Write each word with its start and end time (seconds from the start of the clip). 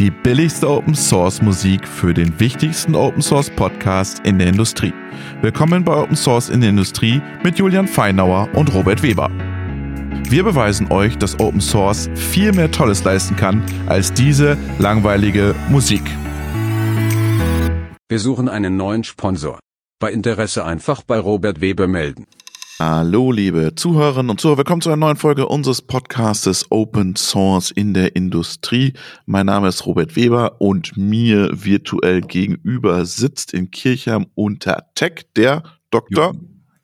Die 0.00 0.10
billigste 0.10 0.66
Open 0.66 0.94
Source 0.94 1.42
Musik 1.42 1.86
für 1.86 2.14
den 2.14 2.40
wichtigsten 2.40 2.94
Open 2.94 3.20
Source 3.20 3.50
Podcast 3.50 4.20
in 4.20 4.38
der 4.38 4.48
Industrie. 4.48 4.94
Willkommen 5.42 5.84
bei 5.84 5.94
Open 5.94 6.16
Source 6.16 6.48
in 6.48 6.62
der 6.62 6.70
Industrie 6.70 7.20
mit 7.44 7.58
Julian 7.58 7.86
Feinauer 7.86 8.48
und 8.54 8.72
Robert 8.72 9.02
Weber. 9.02 9.30
Wir 10.26 10.42
beweisen 10.42 10.90
euch, 10.90 11.18
dass 11.18 11.38
Open 11.38 11.60
Source 11.60 12.08
viel 12.14 12.54
mehr 12.54 12.70
Tolles 12.70 13.04
leisten 13.04 13.36
kann 13.36 13.62
als 13.88 14.10
diese 14.10 14.56
langweilige 14.78 15.54
Musik. 15.68 16.04
Wir 18.08 18.20
suchen 18.20 18.48
einen 18.48 18.78
neuen 18.78 19.04
Sponsor. 19.04 19.58
Bei 19.98 20.10
Interesse 20.10 20.64
einfach 20.64 21.02
bei 21.02 21.18
Robert 21.18 21.60
Weber 21.60 21.88
melden. 21.88 22.24
Hallo, 22.80 23.30
liebe 23.30 23.74
Zuhörerinnen 23.74 24.30
und 24.30 24.40
Zuhörer. 24.40 24.56
Willkommen 24.56 24.80
zu 24.80 24.88
einer 24.88 24.96
neuen 24.96 25.18
Folge 25.18 25.46
unseres 25.46 25.82
Podcastes 25.82 26.64
Open 26.70 27.14
Source 27.14 27.70
in 27.70 27.92
der 27.92 28.16
Industrie. 28.16 28.94
Mein 29.26 29.44
Name 29.44 29.68
ist 29.68 29.84
Robert 29.84 30.16
Weber 30.16 30.62
und 30.62 30.96
mir 30.96 31.50
virtuell 31.52 32.22
gegenüber 32.22 33.04
sitzt 33.04 33.52
in 33.52 33.70
Kirchheim 33.70 34.28
unter 34.34 34.86
Tech 34.94 35.26
der 35.36 35.62
Dr. 35.90 36.32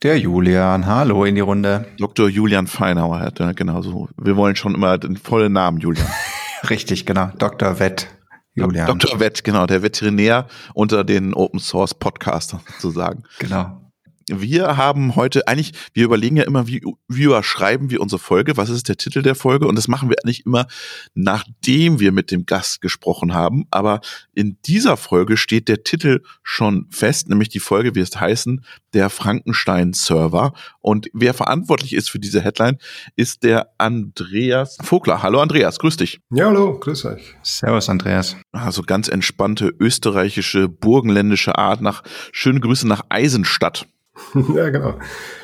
Der 0.03 0.19
Julian, 0.19 0.85
hallo 0.85 1.25
in 1.25 1.33
die 1.33 1.41
Runde. 1.41 1.87
Dr. 1.97 2.29
Julian 2.29 2.67
Feinauer 2.67 3.19
hat 3.19 3.39
ja 3.39 3.53
genauso. 3.53 4.07
Wir 4.21 4.37
wollen 4.37 4.55
schon 4.55 4.75
immer 4.75 4.99
den 4.99 5.17
vollen 5.17 5.53
Namen, 5.53 5.79
Julian. 5.79 6.05
Richtig, 6.69 7.07
genau. 7.07 7.31
Dr. 7.39 7.79
Wett. 7.79 8.07
Julian. 8.53 8.85
Dr. 8.85 9.19
Wett, 9.19 9.43
genau, 9.43 9.65
der 9.65 9.81
Veterinär 9.81 10.45
unter 10.75 11.03
den 11.03 11.33
Open 11.33 11.59
Source 11.59 11.95
Podcastern 11.95 12.59
sozusagen. 12.77 13.23
Genau. 13.39 13.86
Wir 14.29 14.75
haben 14.75 15.15
heute 15.15 15.47
eigentlich, 15.47 15.71
wir 15.93 16.03
überlegen 16.03 16.35
ja 16.35 16.43
immer, 16.43 16.67
wie, 16.67 16.81
wie 17.07 17.23
überschreiben 17.23 17.89
wir 17.89 18.01
unsere 18.01 18.19
Folge, 18.19 18.57
was 18.57 18.69
ist 18.69 18.89
der 18.89 18.97
Titel 18.97 19.21
der 19.21 19.35
Folge 19.35 19.67
und 19.67 19.75
das 19.75 19.87
machen 19.87 20.09
wir 20.09 20.17
eigentlich 20.21 20.45
immer, 20.45 20.67
nachdem 21.13 22.01
wir 22.01 22.11
mit 22.11 22.29
dem 22.31 22.45
Gast 22.45 22.81
gesprochen 22.81 23.33
haben. 23.33 23.65
Aber 23.71 24.01
in 24.33 24.57
dieser 24.65 24.97
Folge 24.97 25.37
steht 25.37 25.69
der 25.69 25.83
Titel 25.83 26.23
schon 26.43 26.87
fest, 26.89 27.29
nämlich 27.29 27.47
die 27.47 27.59
Folge 27.59 27.95
wird 27.95 28.09
es 28.09 28.19
heißen, 28.19 28.65
der 28.93 29.09
Frankenstein-Server. 29.09 30.53
Und 30.81 31.07
wer 31.13 31.33
verantwortlich 31.33 31.93
ist 31.93 32.09
für 32.09 32.19
diese 32.19 32.41
Headline, 32.41 32.79
ist 33.15 33.43
der 33.43 33.71
Andreas 33.77 34.77
Vogler. 34.81 35.23
Hallo 35.23 35.39
Andreas, 35.39 35.79
grüß 35.79 35.97
dich. 35.97 36.19
Ja, 36.31 36.47
hallo, 36.47 36.77
grüß 36.79 37.05
euch. 37.05 37.35
Servus 37.43 37.87
Andreas. 37.87 38.35
Also 38.51 38.81
ganz 38.81 39.07
entspannte 39.07 39.73
österreichische, 39.79 40.67
burgenländische 40.67 41.57
Art 41.57 41.81
nach, 41.81 42.03
schöne 42.33 42.59
Grüße 42.59 42.87
nach 42.87 43.03
Eisenstadt. 43.09 43.87
Ja, 44.55 44.69
genau. 44.69 44.95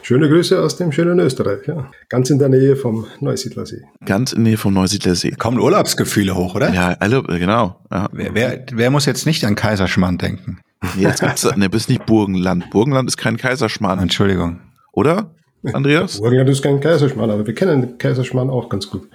Schöne 0.02 0.29
Grüße 0.29 0.61
aus 0.61 0.77
dem 0.77 0.91
schönen 0.91 1.19
Österreich. 1.19 1.67
Ja. 1.67 1.91
Ganz 2.09 2.29
in 2.29 2.39
der 2.39 2.49
Nähe 2.49 2.75
vom 2.75 3.05
Neusiedlersee. 3.19 3.83
Ganz 4.05 4.33
in 4.33 4.43
der 4.43 4.52
Nähe 4.52 4.57
vom 4.57 4.73
Neusiedlersee. 4.73 5.31
Kommen 5.31 5.59
Urlaubsgefühle 5.59 6.35
hoch, 6.35 6.55
oder? 6.55 6.73
Ja, 6.73 6.95
alle, 6.99 7.23
genau. 7.23 7.79
Ja. 7.91 8.09
Wer, 8.11 8.33
wer, 8.33 8.66
wer 8.71 8.89
muss 8.89 9.05
jetzt 9.05 9.25
nicht 9.25 9.45
an 9.45 9.55
Kaiserschmarrn 9.55 10.17
denken? 10.17 10.59
Jetzt 10.97 11.21
gibt's, 11.21 11.55
ne, 11.55 11.69
bist 11.69 11.89
nicht 11.89 12.05
Burgenland. 12.05 12.69
Burgenland 12.69 13.07
ist 13.07 13.17
kein 13.17 13.38
Kaiserschmarrn. 13.38 13.99
Entschuldigung. 13.99 14.59
Oder? 14.91 15.31
Andreas? 15.71 16.19
Burgenland 16.19 16.49
ist 16.49 16.61
kein 16.61 16.81
Kaiserschmarrn, 16.81 17.29
aber 17.29 17.47
wir 17.47 17.55
kennen 17.55 17.97
Kaiserschmarrn 17.97 18.49
auch 18.49 18.67
ganz 18.67 18.89
gut 18.89 19.07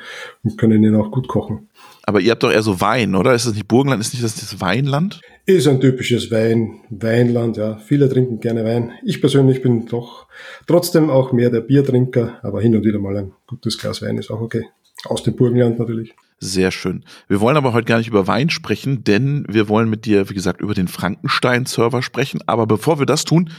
und 0.42 0.56
können 0.56 0.82
ihn 0.82 0.96
auch 0.96 1.10
gut 1.10 1.28
kochen. 1.28 1.67
Aber 2.08 2.22
ihr 2.22 2.30
habt 2.30 2.42
doch 2.42 2.50
eher 2.50 2.62
so 2.62 2.80
Wein, 2.80 3.14
oder? 3.14 3.34
Ist 3.34 3.44
das 3.44 3.52
nicht 3.52 3.68
Burgenland? 3.68 4.00
Ist 4.00 4.14
nicht 4.14 4.24
das, 4.24 4.36
das 4.36 4.62
Weinland? 4.62 5.20
Ist 5.44 5.68
ein 5.68 5.78
typisches 5.78 6.30
Wein, 6.30 6.80
Weinland, 6.88 7.58
ja. 7.58 7.76
Viele 7.76 8.08
trinken 8.08 8.40
gerne 8.40 8.64
Wein. 8.64 8.92
Ich 9.04 9.20
persönlich 9.20 9.60
bin 9.60 9.84
doch 9.84 10.26
trotzdem 10.66 11.10
auch 11.10 11.32
mehr 11.32 11.50
der 11.50 11.60
Biertrinker, 11.60 12.38
aber 12.42 12.62
hin 12.62 12.74
und 12.74 12.86
wieder 12.86 12.98
mal 12.98 13.14
ein 13.14 13.32
gutes 13.46 13.76
Glas 13.76 14.00
Wein 14.00 14.16
ist 14.16 14.30
auch 14.30 14.40
okay. 14.40 14.64
Aus 15.04 15.22
dem 15.22 15.36
Burgenland 15.36 15.78
natürlich. 15.78 16.14
Sehr 16.38 16.70
schön. 16.70 17.04
Wir 17.28 17.42
wollen 17.42 17.58
aber 17.58 17.74
heute 17.74 17.84
gar 17.84 17.98
nicht 17.98 18.08
über 18.08 18.26
Wein 18.26 18.48
sprechen, 18.48 19.04
denn 19.04 19.44
wir 19.46 19.68
wollen 19.68 19.90
mit 19.90 20.06
dir, 20.06 20.30
wie 20.30 20.34
gesagt, 20.34 20.62
über 20.62 20.72
den 20.72 20.88
Frankenstein-Server 20.88 22.00
sprechen. 22.00 22.40
Aber 22.46 22.66
bevor 22.66 22.98
wir 22.98 23.04
das 23.04 23.26
tun, 23.26 23.50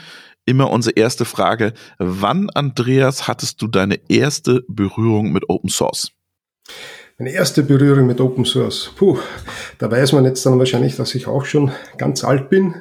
immer 0.47 0.71
unsere 0.71 0.95
erste 0.95 1.25
Frage. 1.25 1.73
Wann, 1.99 2.49
Andreas, 2.49 3.27
hattest 3.27 3.61
du 3.61 3.67
deine 3.67 3.99
erste 4.09 4.63
Berührung 4.67 5.33
mit 5.33 5.47
Open 5.49 5.69
Source? 5.69 6.13
Meine 7.21 7.33
erste 7.33 7.63
Berührung 7.63 8.07
mit 8.07 8.21
Open 8.21 8.45
Source. 8.45 8.91
Puh, 8.95 9.17
da 9.77 9.91
weiß 9.91 10.13
man 10.13 10.23
jetzt 10.23 10.45
dann 10.45 10.57
wahrscheinlich, 10.57 10.95
dass 10.95 11.15
ich 11.15 11.27
auch 11.27 11.43
schon 11.43 11.69
ganz 11.97 12.23
alt 12.23 12.49
bin. 12.49 12.75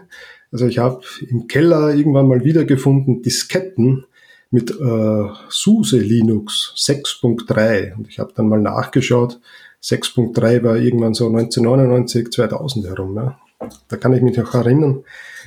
Also 0.53 0.67
ich 0.67 0.79
habe 0.79 1.01
im 1.29 1.49
Keller 1.49 1.93
irgendwann 1.93 2.29
mal 2.29 2.45
wiedergefunden 2.45 3.21
Disketten 3.21 4.07
mit 4.53 4.71
äh, 4.71 5.25
SUSE 5.49 5.99
Linux 5.99 6.73
6.3 6.77 7.97
und 7.97 8.07
ich 8.07 8.21
habe 8.21 8.33
dann 8.33 8.49
mal 8.49 8.61
nachgeschaut. 8.61 9.41
6.3 9.83 10.63
war 10.63 10.77
irgendwann 10.77 11.15
so 11.15 11.27
1999, 11.27 12.31
2000 12.31 12.87
herum. 12.87 13.15
Ne? 13.15 13.35
Da 13.89 13.97
kann 13.97 14.13
ich 14.13 14.23
mich 14.23 14.37
noch 14.37 14.55
erinnern. 14.55 15.03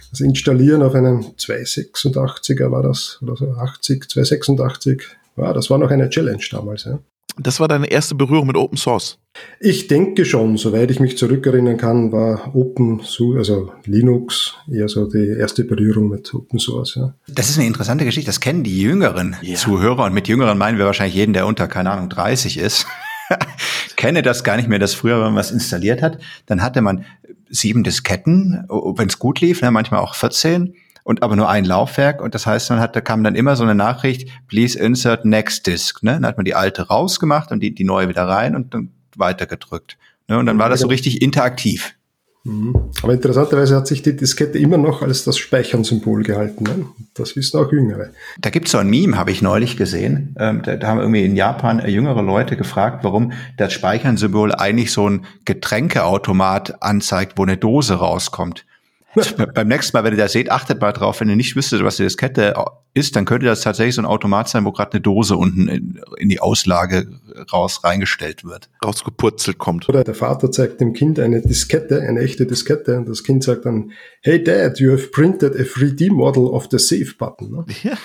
Das 0.09 0.19
Installieren 0.19 0.83
auf 0.83 0.95
einem 0.95 1.21
286er 1.37 2.69
war 2.71 2.83
das, 2.83 3.19
oder 3.21 3.37
so 3.37 3.51
80, 3.51 4.09
286. 4.09 5.03
Ja, 5.37 5.53
das 5.53 5.69
war 5.69 5.77
noch 5.77 5.91
eine 5.91 6.09
Challenge 6.09 6.43
damals. 6.51 6.83
Ja. 6.83 6.99
Das 7.37 7.59
war 7.59 7.67
deine 7.67 7.87
erste 7.87 8.15
Berührung 8.15 8.47
mit 8.47 8.57
Open 8.57 8.77
Source? 8.77 9.17
Ich 9.59 9.87
denke 9.87 10.25
schon, 10.25 10.57
soweit 10.57 10.91
ich 10.91 10.99
mich 10.99 11.17
zurückerinnern 11.17 11.77
kann, 11.77 12.11
war 12.11 12.53
Open 12.55 13.01
also 13.37 13.71
Linux 13.85 14.55
eher 14.69 14.89
so 14.89 15.05
die 15.05 15.29
erste 15.29 15.63
Berührung 15.63 16.09
mit 16.09 16.33
Open 16.33 16.59
Source. 16.59 16.95
Ja. 16.95 17.13
Das 17.27 17.49
ist 17.49 17.57
eine 17.57 17.67
interessante 17.67 18.05
Geschichte. 18.05 18.29
Das 18.29 18.39
kennen 18.39 18.63
die 18.63 18.81
jüngeren 18.81 19.35
ja. 19.41 19.55
Zuhörer 19.55 20.05
und 20.05 20.13
mit 20.13 20.27
jüngeren 20.27 20.57
meinen 20.57 20.77
wir 20.77 20.85
wahrscheinlich 20.85 21.15
jeden, 21.15 21.33
der 21.33 21.47
unter 21.47 21.67
keine 21.67 21.91
Ahnung 21.91 22.09
30 22.09 22.57
ist. 22.57 22.85
Kenne 23.95 24.21
das 24.21 24.43
gar 24.43 24.57
nicht 24.57 24.67
mehr, 24.67 24.79
dass 24.79 24.93
früher, 24.93 25.17
wenn 25.17 25.27
man 25.27 25.35
was 25.35 25.51
installiert 25.51 26.01
hat, 26.01 26.17
dann 26.47 26.61
hatte 26.61 26.81
man 26.81 27.05
sieben 27.49 27.83
Disketten, 27.83 28.65
wenn 28.69 29.07
es 29.07 29.19
gut 29.19 29.41
lief, 29.41 29.61
ne, 29.61 29.71
manchmal 29.71 30.01
auch 30.01 30.15
14 30.15 30.73
und 31.03 31.23
aber 31.23 31.35
nur 31.35 31.49
ein 31.49 31.65
Laufwerk 31.65 32.21
und 32.21 32.35
das 32.35 32.45
heißt, 32.45 32.69
man 32.69 32.79
hat, 32.79 32.95
da 32.95 33.01
kam 33.01 33.23
dann 33.23 33.35
immer 33.35 33.55
so 33.55 33.63
eine 33.63 33.75
Nachricht, 33.75 34.29
please 34.47 34.77
insert 34.77 35.25
next 35.25 35.67
disk, 35.67 36.03
ne? 36.03 36.13
Dann 36.13 36.25
hat 36.25 36.37
man 36.37 36.45
die 36.45 36.55
alte 36.55 36.87
rausgemacht 36.87 37.51
und 37.51 37.61
die, 37.61 37.73
die 37.73 37.83
neue 37.83 38.09
wieder 38.09 38.27
rein 38.27 38.55
und 38.55 38.73
dann 38.73 38.91
weitergedrückt. 39.15 39.97
Ne? 40.27 40.37
Und 40.37 40.45
dann 40.45 40.57
war 40.59 40.69
das 40.69 40.81
so 40.81 40.87
richtig 40.87 41.21
interaktiv. 41.21 41.95
Mhm. 42.43 42.75
Aber 43.03 43.13
interessanterweise 43.13 43.75
hat 43.75 43.85
sich 43.85 44.01
die 44.01 44.15
Diskette 44.15 44.57
immer 44.57 44.77
noch 44.77 45.03
als 45.03 45.23
das 45.23 45.37
Speichern-Symbol 45.37 46.23
gehalten. 46.23 46.63
Ne? 46.63 46.85
Das 47.13 47.35
wissen 47.35 47.59
auch 47.59 47.71
Jüngere. 47.71 48.09
Da 48.39 48.49
gibt's 48.49 48.71
so 48.71 48.79
ein 48.79 48.89
Meme, 48.89 49.17
habe 49.17 49.31
ich 49.31 49.41
neulich 49.41 49.77
gesehen. 49.77 50.35
Ähm, 50.39 50.61
da, 50.63 50.75
da, 50.75 50.87
haben 50.87 50.99
irgendwie 50.99 51.23
in 51.23 51.35
Japan 51.35 51.87
jüngere 51.87 52.23
Leute 52.23 52.57
gefragt, 52.57 53.03
warum 53.03 53.33
das 53.57 53.73
Speichern-Symbol 53.73 54.55
eigentlich 54.55 54.91
so 54.91 55.07
ein 55.07 55.25
Getränkeautomat 55.45 56.81
anzeigt, 56.81 57.37
wo 57.37 57.43
eine 57.43 57.57
Dose 57.57 57.95
rauskommt. 57.95 58.65
Beim 59.53 59.67
nächsten 59.67 59.95
Mal, 59.95 60.03
wenn 60.03 60.13
ihr 60.13 60.17
das 60.17 60.31
seht, 60.31 60.51
achtet 60.51 60.79
mal 60.79 60.91
drauf. 60.91 61.19
Wenn 61.19 61.29
ihr 61.29 61.35
nicht 61.35 61.55
wüsstet, 61.55 61.83
was 61.83 61.97
die 61.97 62.03
Diskette 62.03 62.53
ist, 62.93 63.15
dann 63.15 63.25
könnte 63.25 63.45
das 63.45 63.61
tatsächlich 63.61 63.95
so 63.95 64.01
ein 64.01 64.05
Automat 64.05 64.47
sein, 64.47 64.63
wo 64.65 64.71
gerade 64.71 64.93
eine 64.93 65.01
Dose 65.01 65.35
unten 65.35 65.67
in, 65.67 66.01
in, 66.17 66.29
die 66.29 66.39
Auslage 66.39 67.07
raus 67.51 67.83
reingestellt 67.83 68.43
wird. 68.43 68.69
Rausgepurzelt 68.83 69.57
kommt. 69.57 69.89
Oder 69.89 70.03
der 70.03 70.15
Vater 70.15 70.51
zeigt 70.51 70.79
dem 70.79 70.93
Kind 70.93 71.19
eine 71.19 71.41
Diskette, 71.41 72.01
eine 72.01 72.21
echte 72.21 72.45
Diskette, 72.45 72.97
und 72.97 73.09
das 73.09 73.23
Kind 73.23 73.43
sagt 73.43 73.65
dann, 73.65 73.91
Hey 74.21 74.41
Dad, 74.43 74.79
you 74.79 74.91
have 74.91 75.07
printed 75.07 75.55
a 75.55 75.63
3D-Model 75.63 76.45
of 76.45 76.67
the 76.71 76.79
Save 76.79 77.13
Button. 77.17 77.51
Ne? 77.51 77.65
Ja. 77.83 77.97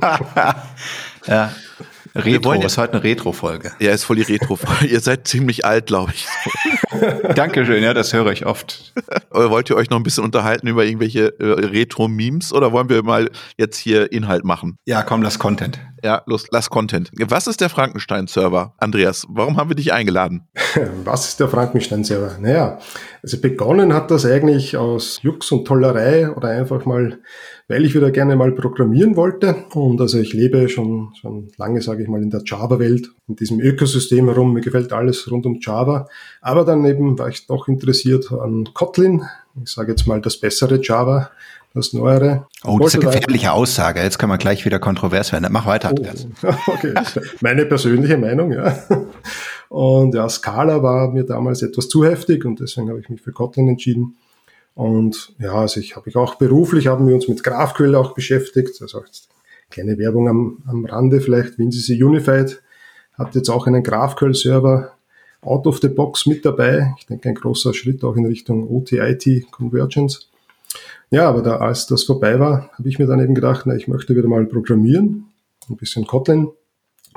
ja. 1.26 1.52
Retro, 2.14 2.54
ja, 2.54 2.66
ist 2.66 2.78
heute 2.78 2.92
eine 2.92 3.02
Retro-Folge. 3.02 3.72
Ja, 3.80 3.90
ist 3.92 4.04
voll 4.04 4.16
die 4.16 4.22
Retro-Folge. 4.22 4.86
ihr 4.86 5.00
seid 5.00 5.26
ziemlich 5.26 5.64
alt, 5.64 5.86
glaube 5.86 6.12
ich. 6.14 6.26
Dankeschön, 7.34 7.82
ja, 7.82 7.94
das 7.94 8.12
höre 8.12 8.30
ich 8.32 8.46
oft. 8.46 8.92
Wollt 9.30 9.70
ihr 9.70 9.76
euch 9.76 9.90
noch 9.90 9.98
ein 9.98 10.02
bisschen 10.02 10.24
unterhalten 10.24 10.66
über 10.66 10.84
irgendwelche 10.84 11.38
äh, 11.38 11.66
Retro-Memes 11.66 12.52
oder 12.52 12.72
wollen 12.72 12.88
wir 12.88 13.02
mal 13.02 13.30
jetzt 13.56 13.76
hier 13.76 14.12
Inhalt 14.12 14.44
machen? 14.44 14.78
Ja, 14.86 15.02
komm, 15.02 15.22
lass 15.22 15.38
Content. 15.38 15.80
Ja, 16.02 16.22
los, 16.26 16.46
lass 16.50 16.70
Content. 16.70 17.10
Was 17.28 17.46
ist 17.46 17.60
der 17.60 17.70
Frankenstein-Server, 17.70 18.74
Andreas? 18.78 19.26
Warum 19.28 19.56
haben 19.56 19.70
wir 19.70 19.76
dich 19.76 19.92
eingeladen? 19.92 20.46
Was 21.04 21.28
ist 21.28 21.40
der 21.40 21.48
Frankenstein-Server? 21.48 22.38
Naja, 22.40 22.78
also 23.22 23.40
begonnen 23.40 23.94
hat 23.94 24.10
das 24.10 24.26
eigentlich 24.26 24.76
aus 24.76 25.20
Jux 25.22 25.50
und 25.50 25.64
Tollerei 25.66 26.30
oder 26.30 26.48
einfach 26.48 26.84
mal 26.84 27.18
weil 27.68 27.84
ich 27.84 27.94
wieder 27.94 28.10
gerne 28.10 28.36
mal 28.36 28.52
programmieren 28.52 29.16
wollte. 29.16 29.64
Und 29.72 30.00
also 30.00 30.18
ich 30.18 30.32
lebe 30.32 30.68
schon, 30.68 31.12
schon 31.20 31.50
lange, 31.56 31.80
sage 31.80 32.02
ich 32.02 32.08
mal, 32.08 32.22
in 32.22 32.30
der 32.30 32.42
Java-Welt, 32.44 33.08
in 33.28 33.36
diesem 33.36 33.60
Ökosystem 33.60 34.26
herum. 34.26 34.52
Mir 34.52 34.60
gefällt 34.60 34.92
alles 34.92 35.30
rund 35.30 35.46
um 35.46 35.58
Java. 35.60 36.08
Aber 36.40 36.64
dann 36.64 36.84
eben 36.84 37.18
war 37.18 37.28
ich 37.28 37.46
doch 37.46 37.68
interessiert 37.68 38.30
an 38.32 38.68
Kotlin. 38.74 39.22
Ich 39.62 39.70
sage 39.70 39.92
jetzt 39.92 40.06
mal 40.06 40.20
das 40.20 40.36
bessere 40.38 40.80
Java, 40.82 41.30
das 41.72 41.92
neuere. 41.92 42.46
Oh, 42.64 42.78
das 42.78 42.94
ist 42.94 43.02
eine 43.02 43.12
gefährliche 43.12 43.52
Aussage. 43.52 44.02
Jetzt 44.02 44.18
können 44.18 44.32
wir 44.32 44.38
gleich 44.38 44.64
wieder 44.64 44.78
kontrovers 44.78 45.32
werden. 45.32 45.46
Mach 45.50 45.66
weiter. 45.66 45.94
Oh, 45.98 46.52
okay, 46.66 46.94
meine 47.40 47.66
persönliche 47.66 48.18
Meinung, 48.18 48.52
ja. 48.52 48.76
Und 49.68 50.14
ja, 50.14 50.28
Scala 50.28 50.82
war 50.82 51.10
mir 51.10 51.24
damals 51.24 51.62
etwas 51.62 51.88
zu 51.88 52.04
heftig 52.04 52.44
und 52.44 52.60
deswegen 52.60 52.90
habe 52.90 53.00
ich 53.00 53.08
mich 53.08 53.22
für 53.22 53.32
Kotlin 53.32 53.68
entschieden. 53.68 54.16
Und 54.74 55.34
ja, 55.38 55.54
also 55.54 55.80
ich 55.80 55.96
habe 55.96 56.08
ich 56.08 56.16
auch 56.16 56.34
beruflich, 56.34 56.88
haben 56.88 57.06
wir 57.06 57.14
uns 57.14 57.28
mit 57.28 57.42
GraphQL 57.42 57.94
auch 57.94 58.12
beschäftigt. 58.12 58.80
Also 58.82 59.02
jetzt 59.04 59.28
kleine 59.70 59.98
Werbung 59.98 60.28
am, 60.28 60.62
am 60.66 60.84
Rande 60.84 61.20
vielleicht, 61.20 61.58
WinCC 61.58 62.02
Unified 62.02 62.60
hat 63.18 63.34
jetzt 63.34 63.48
auch 63.48 63.66
einen 63.66 63.82
GraphQL-Server 63.82 64.92
out 65.42 65.66
of 65.66 65.78
the 65.80 65.88
box 65.88 66.26
mit 66.26 66.44
dabei. 66.44 66.94
Ich 66.98 67.06
denke, 67.06 67.28
ein 67.28 67.34
großer 67.34 67.74
Schritt 67.74 68.02
auch 68.04 68.16
in 68.16 68.26
Richtung 68.26 68.68
OT-IT 68.68 69.50
Convergence. 69.50 70.28
Ja, 71.10 71.28
aber 71.28 71.42
da, 71.42 71.58
als 71.58 71.86
das 71.86 72.04
vorbei 72.04 72.40
war, 72.40 72.70
habe 72.72 72.88
ich 72.88 72.98
mir 72.98 73.06
dann 73.06 73.20
eben 73.20 73.34
gedacht, 73.34 73.66
na, 73.66 73.76
ich 73.76 73.88
möchte 73.88 74.16
wieder 74.16 74.28
mal 74.28 74.46
programmieren, 74.46 75.26
ein 75.68 75.76
bisschen 75.76 76.06
Kotlin. 76.06 76.48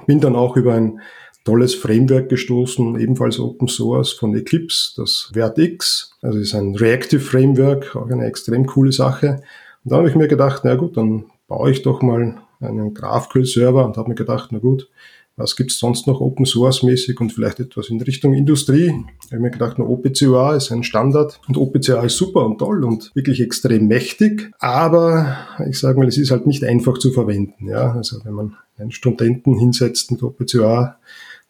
Bin 0.05 0.19
dann 0.19 0.35
auch 0.35 0.55
über 0.55 0.73
ein 0.73 0.99
tolles 1.45 1.73
Framework 1.73 2.29
gestoßen, 2.29 2.99
ebenfalls 2.99 3.39
Open 3.39 3.67
Source 3.67 4.11
von 4.11 4.35
Eclipse, 4.35 4.91
das 4.97 5.31
VertX. 5.33 6.17
Also 6.21 6.39
ist 6.39 6.53
ein 6.53 6.75
Reactive 6.75 7.21
Framework, 7.21 7.95
auch 7.95 8.09
eine 8.09 8.25
extrem 8.25 8.65
coole 8.65 8.91
Sache. 8.91 9.41
Und 9.83 9.91
da 9.91 9.97
habe 9.97 10.09
ich 10.09 10.15
mir 10.15 10.27
gedacht, 10.27 10.63
na 10.65 10.75
gut, 10.75 10.97
dann 10.97 11.25
baue 11.47 11.71
ich 11.71 11.81
doch 11.81 12.01
mal 12.01 12.38
einen 12.59 12.94
GraphQL-Server 12.94 13.85
und 13.85 13.97
habe 13.97 14.09
mir 14.09 14.15
gedacht, 14.15 14.49
na 14.51 14.59
gut, 14.59 14.89
was 15.38 15.56
gibt's 15.56 15.78
sonst 15.78 16.07
noch 16.07 16.19
Open 16.19 16.45
Source 16.45 16.81
mäßig 16.81 17.22
und 17.22 17.31
vielleicht 17.31 17.60
etwas 17.60 17.89
in 17.89 18.01
Richtung 18.01 18.34
Industrie? 18.34 18.92
Ich 19.25 19.31
habe 19.31 19.42
mir 19.42 19.51
gedacht, 19.51 19.78
nur 19.78 19.88
OPCOA 19.89 20.56
ist 20.56 20.72
ein 20.72 20.84
Standard 20.84 21.39
und 21.48 21.57
OPCOA 21.57 22.04
ist 22.04 22.18
super 22.18 22.44
und 22.44 22.57
toll 22.57 22.84
und 22.84 23.12
wirklich 23.13 23.39
extrem 23.39 23.88
mächtig, 23.88 24.51
aber 24.60 25.38
ich 25.69 25.80
sage 25.80 26.00
mal, 26.00 26.07
es 26.07 26.18
ist 26.18 26.31
halt 26.31 26.48
nicht 26.48 26.63
einfach 26.63 26.98
zu 26.98 27.12
verwenden. 27.12 27.69
Ja? 27.69 27.94
Also 27.94 28.19
wenn 28.25 28.34
man 28.34 28.57
einen 28.78 28.92
Studenten 28.92 29.57
hinsetzt 29.57 30.12
mit 30.12 30.24
OPCOA, 30.24 30.98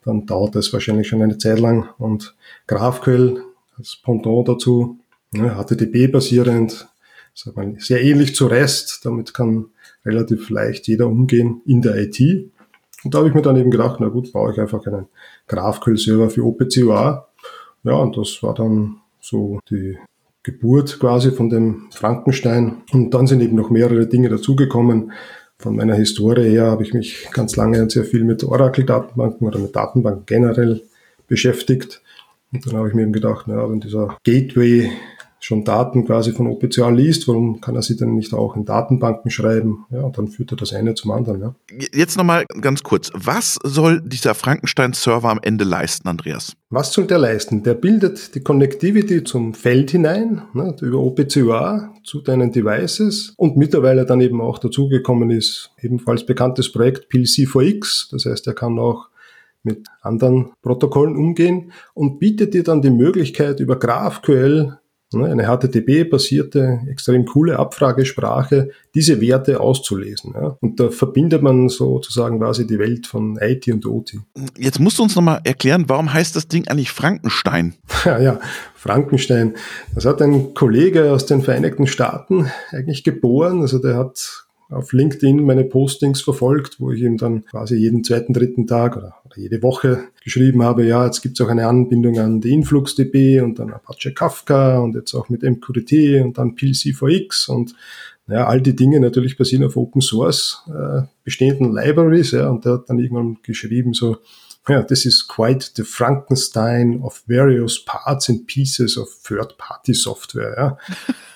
dann 0.04 0.25
dauert 0.25 0.56
das 0.56 0.72
wahrscheinlich 0.74 1.07
schon 1.07 1.22
eine 1.22 1.38
Zeit 1.38 1.60
lang 1.60 1.90
und 1.98 2.36
GraphQL 2.68 3.42
als 3.78 3.98
Pendant 4.04 4.50
dazu, 4.50 5.00
ne, 5.31 5.56
HTTP-basierend, 5.56 6.88
sehr 7.78 8.01
ähnlich 8.01 8.36
zu 8.36 8.48
REST, 8.48 9.01
damit 9.04 9.33
kann 9.33 9.68
relativ 10.06 10.50
leicht 10.50 10.88
jeder 10.88 11.07
umgehen 11.07 11.62
in 11.66 11.81
der 11.81 11.95
IT. 11.98 12.19
Und 13.03 13.13
da 13.13 13.19
habe 13.19 13.29
ich 13.29 13.33
mir 13.33 13.41
dann 13.41 13.57
eben 13.57 13.71
gedacht, 13.71 13.97
na 13.99 14.07
gut, 14.07 14.31
baue 14.33 14.51
ich 14.51 14.59
einfach 14.59 14.85
einen 14.85 15.07
GraphQL-Server 15.47 16.29
für 16.29 16.44
OPCOA. 16.44 17.27
Ja, 17.83 17.94
und 17.94 18.17
das 18.17 18.41
war 18.41 18.53
dann 18.53 18.97
so 19.19 19.59
die 19.69 19.97
Geburt 20.44 20.99
quasi 20.99 21.31
von 21.31 21.49
dem 21.49 21.88
Frankenstein. 21.91 22.83
Und 22.91 23.13
dann 23.13 23.27
sind 23.27 23.41
eben 23.41 23.55
noch 23.55 23.69
mehrere 23.69 24.07
Dinge 24.07 24.29
dazugekommen. 24.29 25.11
Von 25.59 25.75
meiner 25.75 25.95
Historie 25.95 26.49
her 26.49 26.67
habe 26.67 26.83
ich 26.83 26.94
mich 26.94 27.27
ganz 27.31 27.55
lange 27.55 27.81
und 27.81 27.91
sehr 27.91 28.03
viel 28.03 28.23
mit 28.23 28.44
Oracle-Datenbanken 28.44 29.47
oder 29.47 29.59
mit 29.59 29.75
Datenbanken 29.75 30.25
generell 30.25 30.81
beschäftigt. 31.27 32.01
Und 32.51 32.65
dann 32.65 32.77
habe 32.77 32.88
ich 32.88 32.94
mir 32.94 33.01
eben 33.01 33.13
gedacht, 33.13 33.47
naja, 33.47 33.69
wenn 33.69 33.81
dieser 33.81 34.17
Gateway 34.23 34.89
schon 35.39 35.63
Daten 35.63 36.06
quasi 36.06 36.31
von 36.31 36.48
OPCA 36.48 36.89
liest, 36.89 37.28
warum 37.28 37.62
kann 37.62 37.75
er 37.75 37.81
sie 37.81 37.95
denn 37.95 38.16
nicht 38.16 38.34
auch 38.34 38.56
in 38.56 38.66
Datenbanken 38.66 39.31
schreiben? 39.31 39.86
Ja, 39.92 40.01
und 40.01 40.18
dann 40.18 40.28
führt 40.28 40.51
er 40.51 40.57
das 40.57 40.74
eine 40.74 40.95
zum 40.95 41.12
anderen. 41.12 41.42
Ja. 41.42 41.56
Jetzt 41.94 42.18
nochmal 42.18 42.45
ganz 42.62 42.84
kurz. 42.84 43.12
Was 43.13 43.57
soll 43.63 44.01
dieser 44.01 44.36
Frankenstein-Server 44.36 45.30
am 45.30 45.39
Ende 45.42 45.63
leisten, 45.63 46.07
Andreas? 46.07 46.54
Was 46.69 46.92
soll 46.92 47.06
der 47.06 47.19
leisten? 47.19 47.63
Der 47.63 47.75
bildet 47.75 48.36
die 48.36 48.42
Connectivity 48.42 49.24
zum 49.24 49.54
Feld 49.54 49.92
hinein, 49.92 50.42
ne, 50.54 50.75
über 50.81 51.00
OPCOA 51.00 51.94
zu 52.04 52.22
deinen 52.22 52.51
Devices 52.51 53.33
und 53.38 53.57
mittlerweile 53.57 54.06
dann 54.06 54.22
eben 54.22 54.42
auch 54.42 54.60
dazugekommen 54.60 55.30
ist, 55.30 55.72
ebenfalls 55.81 56.25
bekanntes 56.25 56.72
Projekt 56.72 57.12
PLC4X. 57.12 58.12
Das 58.12 58.25
heißt, 58.25 58.48
er 58.48 58.54
kann 58.54 58.80
auch 58.80 59.10
mit 59.63 59.88
anderen 60.01 60.51
Protokollen 60.62 61.16
umgehen 61.16 61.72
und 61.94 62.19
bietet 62.19 62.54
dir 62.54 62.63
dann 62.63 62.81
die 62.81 62.90
Möglichkeit 62.90 63.60
über 63.60 63.78
GraphQL 63.78 64.78
eine 65.13 65.45
HTTP-basierte, 65.45 66.81
extrem 66.89 67.25
coole 67.25 67.57
Abfragesprache, 67.57 68.71
diese 68.94 69.21
Werte 69.21 69.59
auszulesen. 69.62 70.33
Ja. 70.33 70.57
Und 70.59 70.80
da 70.80 70.89
verbindet 70.89 71.42
man 71.42 71.69
sozusagen 71.69 72.39
quasi 72.39 72.68
die 72.68 72.77
Welt 72.77 73.07
von 73.07 73.38
IT 73.39 73.68
und 73.69 73.86
OT. 73.86 74.15
Jetzt 74.57 74.80
musst 74.80 75.00
du 75.00 75.04
uns 75.04 75.15
nochmal 75.15 75.39
erklären, 75.44 75.86
warum 75.88 76.13
heißt 76.13 76.36
das 76.36 76.48
Ding 76.48 76.68
eigentlich 76.68 76.92
Frankenstein? 76.92 77.75
Ja, 78.06 78.19
ja, 78.19 78.39
Frankenstein. 78.75 79.56
Das 79.95 80.06
hat 80.06 80.21
ein 80.21 80.54
Kollege 80.54 81.12
aus 81.12 81.25
den 81.25 81.42
Vereinigten 81.42 81.88
Staaten 81.88 82.51
eigentlich 82.71 83.04
geboren. 83.04 83.62
Also 83.62 83.80
der 83.80 83.95
hat 83.95 84.46
auf 84.69 84.92
LinkedIn 84.92 85.44
meine 85.44 85.64
Postings 85.64 86.22
verfolgt, 86.22 86.80
wo 86.80 86.92
ich 86.92 87.02
ihm 87.02 87.18
dann 87.18 87.46
quasi 87.46 87.75
jeden 87.75 88.04
zweiten, 88.04 88.34
dritten 88.34 88.68
Tag 88.68 88.98
oder, 88.98 89.16
oder 89.25 89.38
jede 89.38 89.64
Woche 89.64 90.06
geschrieben 90.24 90.64
habe, 90.64 90.86
ja, 90.86 91.06
jetzt 91.06 91.22
gibt 91.22 91.40
es 91.40 91.46
auch 91.46 91.50
eine 91.50 91.68
Anbindung 91.68 92.19
an 92.19 92.42
die 92.42 92.54
InfluxDB 92.54 93.42
und 93.42 93.60
dann 93.60 93.72
Apache 93.72 94.14
Kafka 94.14 94.80
und 94.80 94.96
jetzt 94.96 95.14
auch 95.14 95.30
mit 95.30 95.44
MQTT 95.44 96.22
und 96.24 96.38
dann 96.38 96.56
PLC4X 96.56 97.50
und 97.50 97.75
ja, 98.28 98.46
all 98.46 98.62
die 98.62 98.75
Dinge 98.75 99.00
natürlich 99.00 99.38
basieren 99.38 99.64
auf 99.64 99.78
Open 99.78 100.02
Source 100.02 100.64
äh, 100.68 101.04
bestehenden 101.24 101.74
Libraries, 101.74 102.31
ja, 102.31 102.50
und 102.50 102.66
der 102.66 102.74
hat 102.74 102.90
dann 102.90 103.00
irgendwann 103.00 103.38
geschrieben 103.42 103.94
so, 103.94 104.18
ja, 104.69 104.84
this 104.84 105.06
is 105.06 105.28
quite 105.28 105.72
the 105.75 105.84
Frankenstein 105.84 107.02
of 107.02 107.24
various 107.28 107.84
parts 107.84 108.30
and 108.30 108.46
pieces 108.48 108.98
of 108.98 109.10
Third-Party-Software. 109.24 110.56
Ja. 110.58 110.78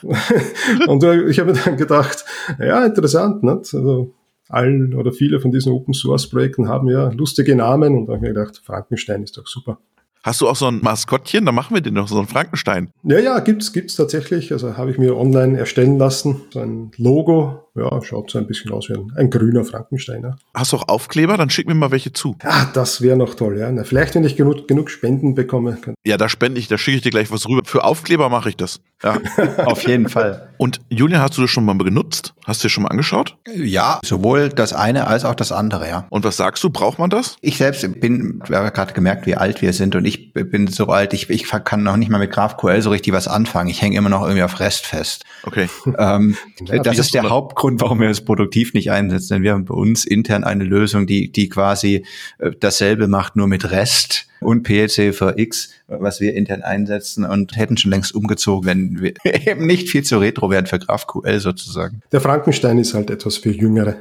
und 0.88 1.04
ich 1.04 1.40
habe 1.40 1.54
dann 1.54 1.78
gedacht, 1.78 2.26
ja, 2.60 2.86
interessant, 2.86 3.44
nicht? 3.44 3.74
Also 3.74 4.14
all 4.50 4.94
oder 4.96 5.14
viele 5.14 5.40
von 5.40 5.52
diesen 5.52 5.72
Open-Source-Projekten 5.72 6.68
haben 6.68 6.88
ja 6.88 7.10
lustige 7.10 7.56
Namen 7.56 7.96
und 7.96 8.08
da 8.08 8.14
habe 8.14 8.18
ich 8.18 8.34
mir 8.34 8.40
gedacht, 8.40 8.62
Frankenstein 8.64 9.24
ist 9.24 9.38
doch 9.38 9.48
super. 9.48 9.80
Hast 10.24 10.40
du 10.42 10.48
auch 10.48 10.56
so 10.56 10.68
ein 10.68 10.80
Maskottchen? 10.82 11.46
Da 11.46 11.52
machen 11.52 11.74
wir 11.74 11.82
den 11.82 11.96
noch, 11.96 12.08
so 12.08 12.18
einen 12.18 12.28
Frankenstein. 12.28 12.92
Ja, 13.04 13.20
ja, 13.20 13.40
gibt's, 13.40 13.74
gibt's 13.74 13.96
tatsächlich. 13.96 14.52
Also 14.52 14.78
habe 14.78 14.92
ich 14.92 14.98
mir 14.98 15.18
online 15.18 15.58
erstellen 15.58 15.98
lassen. 15.98 16.42
So 16.52 16.60
ein 16.60 16.92
Logo. 16.98 17.68
Ja, 17.74 18.02
schaut 18.04 18.30
so 18.30 18.38
ein 18.38 18.48
bisschen 18.48 18.72
aus 18.72 18.90
wie 18.90 18.94
ein, 18.94 19.14
ein 19.16 19.30
grüner 19.30 19.64
Frankenstein. 19.64 20.24
Ja. 20.24 20.36
Hast 20.54 20.74
du 20.74 20.78
auch 20.78 20.90
Aufkleber? 20.90 21.38
Dann 21.38 21.50
schick 21.50 21.68
mir 21.68 21.74
mal 21.74 21.90
welche 21.92 22.12
zu. 22.12 22.36
Ah, 22.44 22.66
das 22.74 23.02
wäre 23.02 23.16
noch 23.16 23.34
toll, 23.34 23.58
ja. 23.58 23.72
Na, 23.72 23.86
vielleicht, 23.86 24.14
wenn 24.14 24.26
ich 24.26 24.36
genug, 24.36 24.68
genug 24.68 24.90
Spenden 24.90 25.36
bekomme. 25.36 25.78
Ja, 26.04 26.18
da 26.18 26.28
spende 26.28 26.60
ich, 26.60 26.68
da 26.68 26.78
schicke 26.78 26.98
ich 26.98 27.04
dir 27.04 27.12
gleich 27.12 27.32
was 27.32 27.48
rüber. 27.48 27.62
Für 27.64 27.86
Aufkleber 27.86 28.28
mache 28.28 28.50
ich 28.50 28.58
das. 28.58 28.82
Ja. 29.02 29.18
Auf 29.66 29.88
jeden 29.88 30.10
Fall. 30.10 30.50
Und 30.58 30.82
Julian, 30.90 31.22
hast 31.22 31.38
du 31.38 31.42
das 31.42 31.50
schon 31.50 31.64
mal 31.64 31.78
genutzt? 31.78 32.34
Hast 32.46 32.62
du 32.62 32.68
dir 32.68 32.70
schon 32.70 32.84
mal 32.84 32.90
angeschaut? 32.90 33.38
Ja, 33.56 34.02
sowohl 34.04 34.50
das 34.50 34.74
eine 34.74 35.08
als 35.08 35.24
auch 35.24 35.36
das 35.36 35.54
andere, 35.54 35.88
ja. 35.88 36.06
Und 36.10 36.26
was 36.26 36.36
sagst 36.36 36.62
du? 36.66 36.70
Braucht 36.70 37.00
man 37.00 37.10
das? 37.10 37.38
Ich 37.40 37.58
selbst 37.58 37.82
bin, 38.02 38.44
wir 38.48 38.58
haben 38.58 38.74
gerade 38.74 38.94
gemerkt, 38.94 39.26
wie 39.26 39.36
alt 39.36 39.62
wir 39.62 39.72
sind 39.72 39.96
und 39.96 40.04
ich 40.04 40.11
bin 40.34 40.68
so 40.68 40.88
alt, 40.88 41.14
ich, 41.14 41.30
ich 41.30 41.48
kann 41.64 41.84
noch 41.84 41.98
nicht 41.98 42.10
mal 42.10 42.18
mit 42.18 42.32
GraphQL 42.32 42.82
so 42.82 42.90
richtig 42.90 43.14
was 43.14 43.28
anfangen. 43.28 43.70
Ich 43.70 43.82
hänge 43.82 43.98
immer 43.98 44.10
noch 44.10 44.24
irgendwie 44.24 44.44
auf 44.44 44.60
REST 44.60 44.86
fest. 44.86 45.26
Okay. 45.44 45.68
Ähm, 45.98 46.38
ja, 46.66 46.82
das 46.82 47.00
ist 47.00 47.14
der 47.14 47.30
Hauptgrund, 47.30 47.82
warum 47.82 48.00
wir 48.00 48.10
es 48.10 48.22
produktiv 48.22 48.74
nicht 48.74 48.92
einsetzen. 48.92 49.36
Denn 49.36 49.44
wir 49.44 49.54
haben 49.54 49.66
bei 49.66 49.76
uns 49.76 50.06
intern 50.06 50.44
eine 50.44 50.64
Lösung, 50.64 51.08
die, 51.08 51.32
die 51.32 51.50
quasi 51.50 52.06
äh, 52.40 52.52
dasselbe 52.60 53.08
macht, 53.08 53.36
nur 53.36 53.48
mit 53.48 53.70
REST 53.72 54.28
und 54.42 54.64
PLC 54.64 55.14
für 55.14 55.38
X, 55.38 55.70
was 55.88 56.20
wir 56.20 56.34
intern 56.34 56.64
einsetzen 56.64 57.26
und 57.26 57.56
hätten 57.56 57.78
schon 57.78 57.92
längst 57.92 58.14
umgezogen, 58.14 58.66
wenn 58.66 59.02
wir 59.02 59.14
eben 59.48 59.66
nicht 59.66 59.90
viel 59.90 60.04
zu 60.04 60.18
retro 60.18 60.50
wären 60.50 60.66
für 60.66 60.80
GraphQL 60.80 61.40
sozusagen. 61.40 62.02
Der 62.12 62.22
Frankenstein 62.22 62.78
ist 62.80 62.94
halt 62.94 63.10
etwas 63.10 63.38
für 63.38 63.52
Jüngere. 63.52 63.98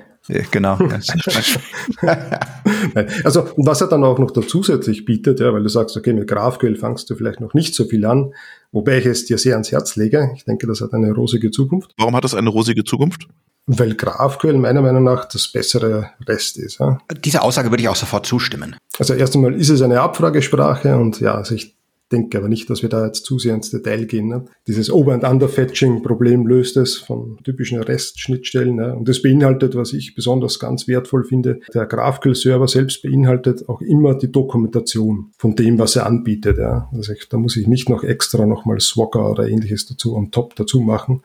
Genau. 0.51 0.77
also, 3.25 3.49
was 3.57 3.81
er 3.81 3.89
dann 3.89 4.05
auch 4.05 4.19
noch 4.19 4.31
da 4.31 4.43
zusätzlich 4.43 5.05
bietet, 5.05 5.41
ja, 5.41 5.53
weil 5.53 5.63
du 5.63 5.69
sagst, 5.69 5.97
okay, 5.97 6.13
mit 6.13 6.29
GraphQL 6.29 6.77
fangst 6.77 7.09
du 7.11 7.15
vielleicht 7.15 7.41
noch 7.41 7.55
nicht 7.55 7.75
so 7.75 7.85
viel 7.85 8.05
an, 8.05 8.33
wobei 8.73 8.99
ich 8.99 9.07
es 9.07 9.25
dir 9.25 9.39
sehr 9.39 9.55
ans 9.55 9.73
Herz 9.73 9.97
lege. 9.97 10.31
Ich 10.37 10.45
denke, 10.45 10.67
das 10.67 10.81
hat 10.81 10.93
eine 10.93 11.13
rosige 11.13 11.51
Zukunft. 11.51 11.93
Warum 11.99 12.15
hat 12.17 12.25
das 12.25 12.35
eine 12.35 12.51
rosige 12.51 12.85
Zukunft? 12.85 13.29
Weil 13.67 13.95
GraphQL 13.95 14.55
meiner 14.55 14.83
Meinung 14.83 15.05
nach 15.05 15.27
das 15.27 15.49
bessere 15.49 16.11
Rest 16.27 16.59
ist. 16.59 16.81
Ja. 16.81 16.99
Diese 17.25 17.43
Aussage 17.43 17.71
würde 17.71 17.83
ich 17.83 17.89
auch 17.89 17.97
sofort 17.97 18.27
zustimmen. 18.27 18.77
Also 18.99 19.15
erst 19.15 19.35
einmal 19.35 19.55
ist 19.55 19.69
es 19.69 19.83
eine 19.83 20.01
Abfragesprache 20.01 20.97
und 20.97 21.21
ja, 21.21 21.35
also 21.35 21.55
ich 21.55 21.77
denke 22.13 22.39
aber 22.39 22.49
nicht, 22.49 22.69
dass 22.71 22.83
wir 22.83 22.89
da 22.89 23.07
jetzt 23.07 23.25
zu 23.25 23.39
sehr 23.39 23.55
ins 23.55 23.71
Detail 23.71 24.05
gehen. 24.05 24.29
Ne? 24.29 24.45
Dieses 24.67 24.91
Over- 24.91 25.15
and 25.15 25.25
Under-Fetching-Problem 25.25 26.47
löst 26.47 26.77
es 26.77 26.97
von 26.97 27.39
typischen 27.45 27.81
REST-Schnittstellen. 27.81 28.77
Ne? 28.77 28.97
Und 28.97 29.09
das 29.09 29.23
beinhaltet, 29.23 29.77
was 29.77 29.93
ich 29.93 30.15
besonders 30.15 30.59
ganz 30.59 30.89
wertvoll 30.89 31.25
finde, 31.25 31.61
der 31.73 31.87
GraphQL-Server 31.87 32.67
selbst 32.67 33.03
beinhaltet 33.03 33.69
auch 33.69 33.81
immer 33.81 34.15
die 34.15 34.33
Dokumentation 34.33 35.31
von 35.39 35.55
dem, 35.55 35.79
was 35.79 35.97
er 35.97 36.07
anbietet. 36.07 36.59
Ja? 36.59 36.89
Also 36.93 37.13
ich, 37.13 37.29
da 37.29 37.37
muss 37.37 37.57
ich 37.57 37.67
nicht 37.67 37.89
noch 37.89 38.03
extra 38.03 38.47
nochmal 38.47 38.81
Swagger 38.81 39.31
oder 39.31 39.49
ähnliches 39.49 39.87
dazu 39.87 40.17
on 40.17 40.31
top 40.31 40.57
dazu 40.57 40.81
machen, 40.81 41.23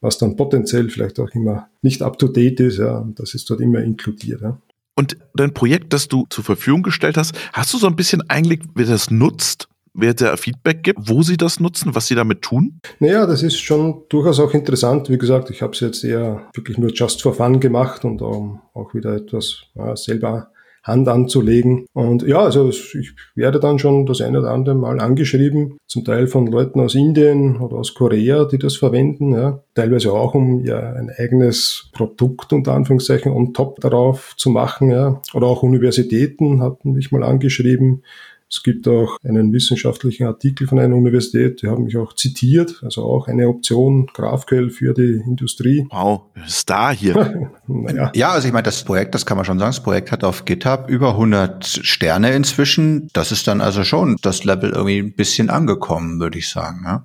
was 0.00 0.18
dann 0.18 0.36
potenziell 0.36 0.88
vielleicht 0.90 1.18
auch 1.18 1.30
immer 1.30 1.68
nicht 1.82 2.02
up-to-date 2.02 2.60
ist. 2.60 2.78
Ja? 2.78 2.98
Und 2.98 3.18
das 3.18 3.34
ist 3.34 3.50
dort 3.50 3.60
immer 3.60 3.80
inkludiert. 3.80 4.40
Ja? 4.42 4.58
Und 4.94 5.16
dein 5.34 5.54
Projekt, 5.54 5.92
das 5.92 6.08
du 6.08 6.26
zur 6.28 6.44
Verfügung 6.44 6.82
gestellt 6.82 7.16
hast, 7.16 7.32
hast 7.52 7.72
du 7.72 7.78
so 7.78 7.86
ein 7.86 7.96
bisschen 7.96 8.28
Einblick, 8.28 8.62
wie 8.74 8.84
das 8.84 9.10
nutzt? 9.10 9.68
Wer 9.98 10.14
da 10.14 10.36
Feedback 10.36 10.82
gibt, 10.82 11.00
wo 11.08 11.22
sie 11.22 11.36
das 11.36 11.60
nutzen, 11.60 11.94
was 11.94 12.06
sie 12.06 12.14
damit 12.14 12.42
tun? 12.42 12.80
Naja, 13.00 13.26
das 13.26 13.42
ist 13.42 13.58
schon 13.58 14.02
durchaus 14.08 14.40
auch 14.40 14.54
interessant. 14.54 15.10
Wie 15.10 15.18
gesagt, 15.18 15.50
ich 15.50 15.62
habe 15.62 15.72
es 15.72 15.80
jetzt 15.80 16.04
eher 16.04 16.48
wirklich 16.54 16.78
nur 16.78 16.92
just 16.92 17.22
for 17.22 17.34
fun 17.34 17.60
gemacht 17.60 18.04
und 18.04 18.22
um 18.22 18.60
auch 18.74 18.94
wieder 18.94 19.14
etwas 19.14 19.62
ja, 19.74 19.96
selber 19.96 20.50
Hand 20.88 21.06
anzulegen. 21.08 21.86
Und 21.92 22.22
ja, 22.22 22.40
also 22.40 22.70
ich 22.70 23.14
werde 23.34 23.60
dann 23.60 23.78
schon 23.78 24.06
das 24.06 24.20
eine 24.20 24.40
oder 24.40 24.50
andere 24.50 24.74
Mal 24.74 25.00
angeschrieben, 25.00 25.78
zum 25.86 26.04
Teil 26.04 26.26
von 26.26 26.46
Leuten 26.46 26.80
aus 26.80 26.94
Indien 26.94 27.58
oder 27.58 27.76
aus 27.76 27.94
Korea, 27.94 28.44
die 28.46 28.58
das 28.58 28.76
verwenden, 28.76 29.34
ja. 29.34 29.62
teilweise 29.74 30.12
auch 30.12 30.34
um 30.34 30.64
ja 30.64 30.78
ein 30.94 31.10
eigenes 31.16 31.90
Produkt 31.92 32.52
unter 32.52 32.74
Anführungszeichen 32.74 33.30
on 33.30 33.52
top 33.52 33.80
darauf 33.80 34.34
zu 34.36 34.50
machen, 34.50 34.90
ja. 34.90 35.20
Oder 35.34 35.46
auch 35.46 35.62
Universitäten 35.62 36.62
hatten 36.62 36.92
mich 36.92 37.12
mal 37.12 37.22
angeschrieben, 37.22 38.02
Es 38.50 38.62
gibt 38.62 38.88
auch 38.88 39.18
einen 39.22 39.52
wissenschaftlichen 39.52 40.26
Artikel 40.26 40.66
von 40.66 40.78
einer 40.78 40.96
Universität, 40.96 41.62
die 41.62 41.68
haben 41.68 41.84
mich 41.84 41.96
auch 41.96 42.14
zitiert, 42.14 42.80
also 42.82 43.04
auch 43.04 43.28
eine 43.28 43.48
Option, 43.48 44.06
GraphQL 44.06 44.70
für 44.70 44.94
die 44.94 45.22
Industrie. 45.26 45.86
Wow, 45.90 46.22
Star 46.46 46.94
hier. 46.94 47.50
naja. 47.66 48.10
Ja, 48.14 48.30
also 48.30 48.48
ich 48.48 48.52
meine, 48.52 48.62
das 48.64 48.82
Projekt, 48.84 49.14
das 49.14 49.26
kann 49.26 49.36
man 49.36 49.44
schon 49.44 49.58
sagen, 49.58 49.70
das 49.70 49.82
Projekt 49.82 50.12
hat 50.12 50.24
auf 50.24 50.46
GitHub 50.46 50.88
über 50.88 51.10
100 51.10 51.66
Sterne 51.66 52.32
inzwischen. 52.32 53.08
Das 53.12 53.32
ist 53.32 53.46
dann 53.46 53.60
also 53.60 53.84
schon 53.84 54.16
das 54.22 54.44
Level 54.44 54.70
irgendwie 54.70 54.98
ein 54.98 55.12
bisschen 55.12 55.50
angekommen, 55.50 56.18
würde 56.18 56.38
ich 56.38 56.48
sagen. 56.48 56.82
Ja? 56.84 57.04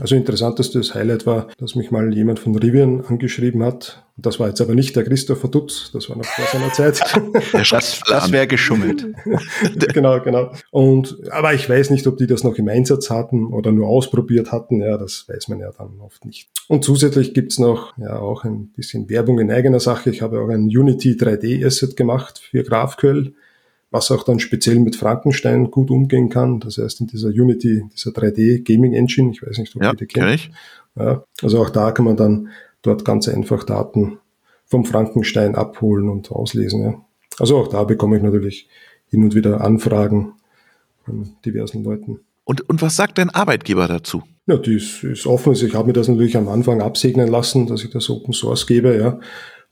Also 0.00 0.16
interessantestes 0.16 0.94
Highlight 0.94 1.24
war, 1.24 1.46
dass 1.58 1.76
mich 1.76 1.92
mal 1.92 2.12
jemand 2.12 2.40
von 2.40 2.56
Rivian 2.56 3.04
angeschrieben 3.04 3.62
hat. 3.62 4.04
Das 4.16 4.40
war 4.40 4.48
jetzt 4.48 4.60
aber 4.60 4.74
nicht 4.74 4.96
der 4.96 5.04
Christopher 5.04 5.46
Dutz, 5.46 5.92
das 5.92 6.08
war 6.08 6.16
noch 6.16 6.24
vor 6.24 6.44
seiner 6.46 6.72
Zeit. 6.72 7.00
das 7.52 8.00
das 8.04 8.32
wäre 8.32 8.48
geschummelt. 8.48 9.06
genau, 9.94 10.20
genau. 10.20 10.50
Und 10.72 11.18
aber 11.30 11.54
ich 11.54 11.70
weiß 11.70 11.90
nicht, 11.90 12.04
ob 12.08 12.16
die 12.16 12.26
das 12.26 12.42
noch 12.42 12.56
im 12.56 12.68
Einsatz 12.68 13.08
hatten 13.10 13.46
oder 13.46 13.70
nur 13.70 13.86
ausprobiert 13.86 14.50
hatten. 14.50 14.80
Ja, 14.80 14.98
das 14.98 15.26
weiß 15.28 15.46
man 15.46 15.60
ja 15.60 15.70
dann 15.70 16.00
oft 16.00 16.24
nicht. 16.24 16.48
Und 16.66 16.82
zusätzlich 16.84 17.32
gibt's 17.32 17.60
noch 17.60 17.96
ja 17.98 18.18
auch 18.18 18.44
ein 18.44 18.70
bisschen 18.70 19.08
Werbung 19.08 19.38
in 19.38 19.52
eigener 19.52 19.78
Sache. 19.78 20.10
Ich 20.10 20.22
habe 20.22 20.40
auch 20.40 20.48
ein 20.48 20.64
Unity 20.64 21.12
3D 21.12 21.64
Asset 21.64 21.96
gemacht 21.96 22.40
für 22.40 22.64
GraphQL 22.64 23.32
was 23.90 24.10
auch 24.10 24.22
dann 24.22 24.38
speziell 24.38 24.78
mit 24.78 24.96
Frankenstein 24.96 25.70
gut 25.70 25.90
umgehen 25.90 26.28
kann. 26.28 26.60
Das 26.60 26.78
heißt, 26.78 27.00
in 27.00 27.06
dieser 27.06 27.28
Unity, 27.28 27.84
dieser 27.92 28.10
3D 28.10 28.62
Gaming 28.62 28.92
Engine, 28.92 29.30
ich 29.32 29.42
weiß 29.42 29.58
nicht, 29.58 29.74
ob 29.76 29.82
ja, 29.82 29.90
ihr 29.90 29.96
die 29.96 30.06
kennt. 30.06 30.34
Ich. 30.34 30.50
Ja, 30.96 31.24
also 31.42 31.62
auch 31.62 31.70
da 31.70 31.92
kann 31.92 32.04
man 32.04 32.16
dann 32.16 32.48
dort 32.82 33.04
ganz 33.04 33.28
einfach 33.28 33.64
Daten 33.64 34.18
vom 34.66 34.84
Frankenstein 34.84 35.54
abholen 35.54 36.08
und 36.08 36.30
auslesen. 36.30 36.82
Ja. 36.82 37.00
Also 37.38 37.56
auch 37.58 37.68
da 37.68 37.84
bekomme 37.84 38.16
ich 38.16 38.22
natürlich 38.22 38.68
hin 39.08 39.22
und 39.22 39.34
wieder 39.34 39.62
Anfragen 39.62 40.34
von 41.04 41.30
diversen 41.44 41.84
Leuten. 41.84 42.20
Und, 42.44 42.68
und 42.68 42.82
was 42.82 42.96
sagt 42.96 43.18
dein 43.18 43.30
Arbeitgeber 43.30 43.88
dazu? 43.88 44.22
Ja, 44.46 44.56
die 44.56 44.74
ist, 44.74 45.04
ist 45.04 45.26
offen. 45.26 45.50
Also 45.50 45.66
ich 45.66 45.74
habe 45.74 45.88
mir 45.88 45.92
das 45.92 46.08
natürlich 46.08 46.36
am 46.36 46.48
Anfang 46.48 46.80
absegnen 46.80 47.28
lassen, 47.28 47.66
dass 47.66 47.84
ich 47.84 47.90
das 47.90 48.08
Open 48.10 48.32
Source 48.32 48.66
gebe, 48.66 48.96
ja. 48.96 49.20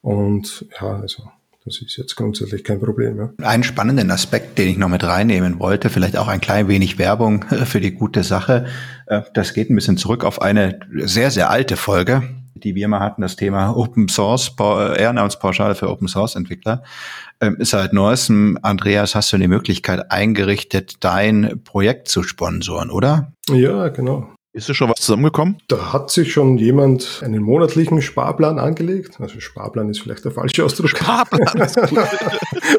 Und 0.03 0.67
ja, 0.81 1.01
also 1.01 1.25
das 1.67 1.83
ist 1.83 1.97
jetzt 1.97 2.15
grundsätzlich 2.15 2.63
kein 2.63 2.81
Problem. 2.81 3.19
Ja. 3.19 3.33
Einen 3.43 3.65
spannenden 3.65 4.11
Aspekt, 4.13 4.57
den 4.57 4.69
ich 4.69 4.79
noch 4.79 4.89
mit 4.89 5.03
reinnehmen 5.03 5.59
wollte, 5.59 5.91
vielleicht 5.91 6.17
auch 6.17 6.29
ein 6.29 6.41
klein 6.41 6.69
wenig 6.69 6.99
Werbung 6.99 7.45
für 7.65 7.81
die 7.81 7.91
gute 7.91 8.23
Sache. 8.23 8.67
Äh, 9.07 9.23
das 9.35 9.53
geht 9.53 9.69
ein 9.69 9.75
bisschen 9.75 9.97
zurück 9.97 10.25
auf 10.25 10.41
eine 10.41 10.79
sehr, 11.05 11.31
sehr 11.31 11.51
alte 11.51 11.77
Folge, 11.77 12.23
die 12.55 12.75
wir 12.77 12.87
mal 12.89 13.01
hatten, 13.01 13.21
das 13.21 13.37
Thema 13.37 13.77
Open 13.77 14.09
Source, 14.09 14.55
Ehrenamtspauschale 14.59 15.75
für 15.75 15.91
Open 15.91 16.09
Source 16.09 16.37
Entwickler. 16.37 16.85
Ähm, 17.41 17.57
seit 17.61 17.93
neuestem, 17.93 18.59
Andreas, 18.63 19.15
hast 19.15 19.33
du 19.33 19.37
die 19.37 19.49
Möglichkeit 19.49 20.11
eingerichtet, 20.11 21.05
dein 21.05 21.61
Projekt 21.65 22.09
zu 22.09 22.23
sponsoren, 22.23 22.91
oder? 22.91 23.33
Ja, 23.51 23.89
genau. 23.89 24.36
Ist 24.57 24.71
da 24.71 24.75
schon 24.75 24.89
was 24.89 25.01
zusammengekommen? 25.01 25.59
Da 25.69 25.93
hat 25.93 26.11
sich 26.11 26.33
schon 26.33 26.57
jemand 26.57 27.21
einen 27.23 27.43
monatlichen 27.43 28.01
Sparplan 28.01 28.59
angelegt. 28.59 29.21
Also 29.21 29.39
Sparplan 29.39 29.91
ist 29.91 30.01
vielleicht 30.01 30.25
der 30.25 30.33
falsche 30.33 30.65
Ausdruck. 30.65 30.89
Sparplan 30.89 31.61
ist 31.61 31.77
gut. 31.77 31.99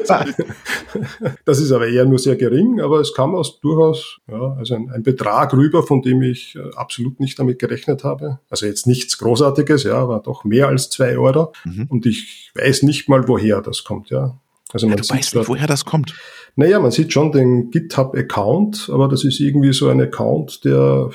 das 1.44 1.60
ist 1.60 1.70
aber 1.70 1.86
eher 1.86 2.04
nur 2.04 2.18
sehr 2.18 2.34
gering, 2.34 2.80
aber 2.80 2.98
es 2.98 3.14
kam 3.14 3.36
aus 3.36 3.60
durchaus 3.60 4.18
ja, 4.26 4.56
also 4.58 4.74
ein, 4.74 4.90
ein 4.90 5.04
Betrag 5.04 5.52
rüber, 5.52 5.84
von 5.84 6.02
dem 6.02 6.20
ich 6.22 6.56
äh, 6.56 6.74
absolut 6.74 7.20
nicht 7.20 7.38
damit 7.38 7.60
gerechnet 7.60 8.02
habe. 8.02 8.40
Also 8.50 8.66
jetzt 8.66 8.88
nichts 8.88 9.16
Großartiges, 9.18 9.84
ja, 9.84 9.98
aber 9.98 10.18
doch 10.18 10.42
mehr 10.42 10.66
als 10.66 10.90
zwei 10.90 11.16
Euro. 11.16 11.52
Mhm. 11.64 11.86
Und 11.88 12.06
ich 12.06 12.50
weiß 12.56 12.82
nicht 12.82 13.08
mal, 13.08 13.28
woher 13.28 13.62
das 13.62 13.84
kommt, 13.84 14.10
ja. 14.10 14.36
Also 14.72 14.88
man 14.88 14.98
ja, 14.98 15.02
du 15.04 15.08
weißt 15.08 15.34
nicht, 15.36 15.48
woher 15.48 15.68
das 15.68 15.84
kommt. 15.84 16.14
Naja, 16.58 16.80
man 16.80 16.90
sieht 16.90 17.12
schon 17.12 17.30
den 17.30 17.70
GitHub-Account, 17.70 18.90
aber 18.92 19.06
das 19.06 19.22
ist 19.22 19.38
irgendwie 19.38 19.72
so 19.72 19.88
ein 19.90 20.00
Account, 20.00 20.64
der 20.64 21.08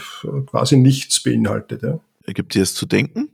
quasi 0.46 0.78
nichts 0.78 1.22
beinhaltet. 1.22 1.84
Ja. 1.84 2.00
Gibt 2.25 2.56
dir 2.56 2.62
das 2.62 2.74
zu 2.74 2.86
denken? 2.86 3.30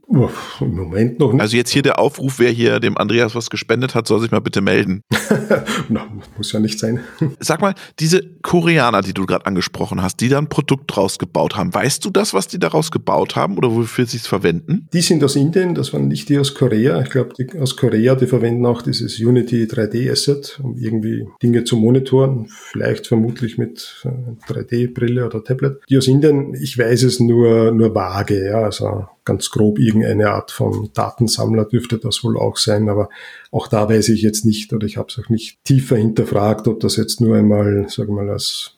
Im 0.60 0.74
Moment 0.74 1.20
noch 1.20 1.32
nicht. 1.32 1.40
Also 1.40 1.56
jetzt 1.56 1.70
hier 1.70 1.82
der 1.82 2.00
Aufruf, 2.00 2.40
wer 2.40 2.50
hier 2.50 2.80
dem 2.80 2.98
Andreas 2.98 3.36
was 3.36 3.48
gespendet 3.48 3.94
hat, 3.94 4.08
soll 4.08 4.20
sich 4.20 4.32
mal 4.32 4.40
bitte 4.40 4.60
melden. 4.60 5.02
Na, 5.88 6.08
muss 6.36 6.50
ja 6.50 6.58
nicht 6.58 6.78
sein. 6.78 6.98
Sag 7.38 7.60
mal, 7.60 7.74
diese 8.00 8.22
Koreaner, 8.42 9.02
die 9.02 9.14
du 9.14 9.26
gerade 9.26 9.46
angesprochen 9.46 10.02
hast, 10.02 10.20
die 10.20 10.28
da 10.28 10.38
ein 10.38 10.48
Produkt 10.48 10.94
draus 10.94 11.18
gebaut 11.18 11.56
haben, 11.56 11.72
weißt 11.72 12.04
du 12.04 12.10
das, 12.10 12.34
was 12.34 12.48
die 12.48 12.58
daraus 12.58 12.90
gebaut 12.90 13.36
haben 13.36 13.56
oder 13.58 13.70
wofür 13.70 14.06
sie 14.06 14.16
es 14.16 14.26
verwenden? 14.26 14.88
Die 14.92 15.02
sind 15.02 15.22
aus 15.22 15.36
Indien, 15.36 15.76
das 15.76 15.92
waren 15.92 16.08
nicht 16.08 16.28
die 16.28 16.38
aus 16.38 16.56
Korea. 16.56 17.00
Ich 17.00 17.10
glaube, 17.10 17.34
die 17.38 17.58
aus 17.60 17.76
Korea, 17.76 18.16
die 18.16 18.26
verwenden 18.26 18.66
auch 18.66 18.82
dieses 18.82 19.20
Unity 19.20 19.66
3D 19.66 20.10
Asset, 20.10 20.58
um 20.62 20.76
irgendwie 20.76 21.28
Dinge 21.40 21.62
zu 21.62 21.76
monitoren, 21.76 22.48
vielleicht 22.48 23.06
vermutlich 23.06 23.56
mit 23.56 24.04
3D-Brille 24.48 25.26
oder 25.26 25.44
Tablet. 25.44 25.78
Die 25.88 25.96
aus 25.96 26.08
Indien, 26.08 26.54
ich 26.54 26.76
weiß 26.76 27.04
es 27.04 27.20
nur, 27.20 27.70
nur 27.70 27.94
vage, 27.94 28.46
ja. 28.46 28.62
Also 28.62 28.79
also 28.82 29.08
ganz 29.24 29.50
grob 29.50 29.78
irgendeine 29.78 30.30
Art 30.30 30.50
von 30.50 30.90
Datensammler 30.94 31.64
dürfte 31.64 31.98
das 31.98 32.24
wohl 32.24 32.38
auch 32.38 32.56
sein, 32.56 32.88
aber 32.88 33.08
auch 33.50 33.68
da 33.68 33.88
weiß 33.88 34.08
ich 34.10 34.22
jetzt 34.22 34.44
nicht 34.44 34.72
oder 34.72 34.86
ich 34.86 34.96
habe 34.96 35.08
es 35.10 35.18
auch 35.18 35.28
nicht 35.28 35.58
tiefer 35.64 35.96
hinterfragt, 35.96 36.68
ob 36.68 36.80
das 36.80 36.96
jetzt 36.96 37.20
nur 37.20 37.36
einmal, 37.36 37.86
sagen 37.88 38.14
wir 38.14 38.24
mal, 38.24 38.30
als 38.30 38.76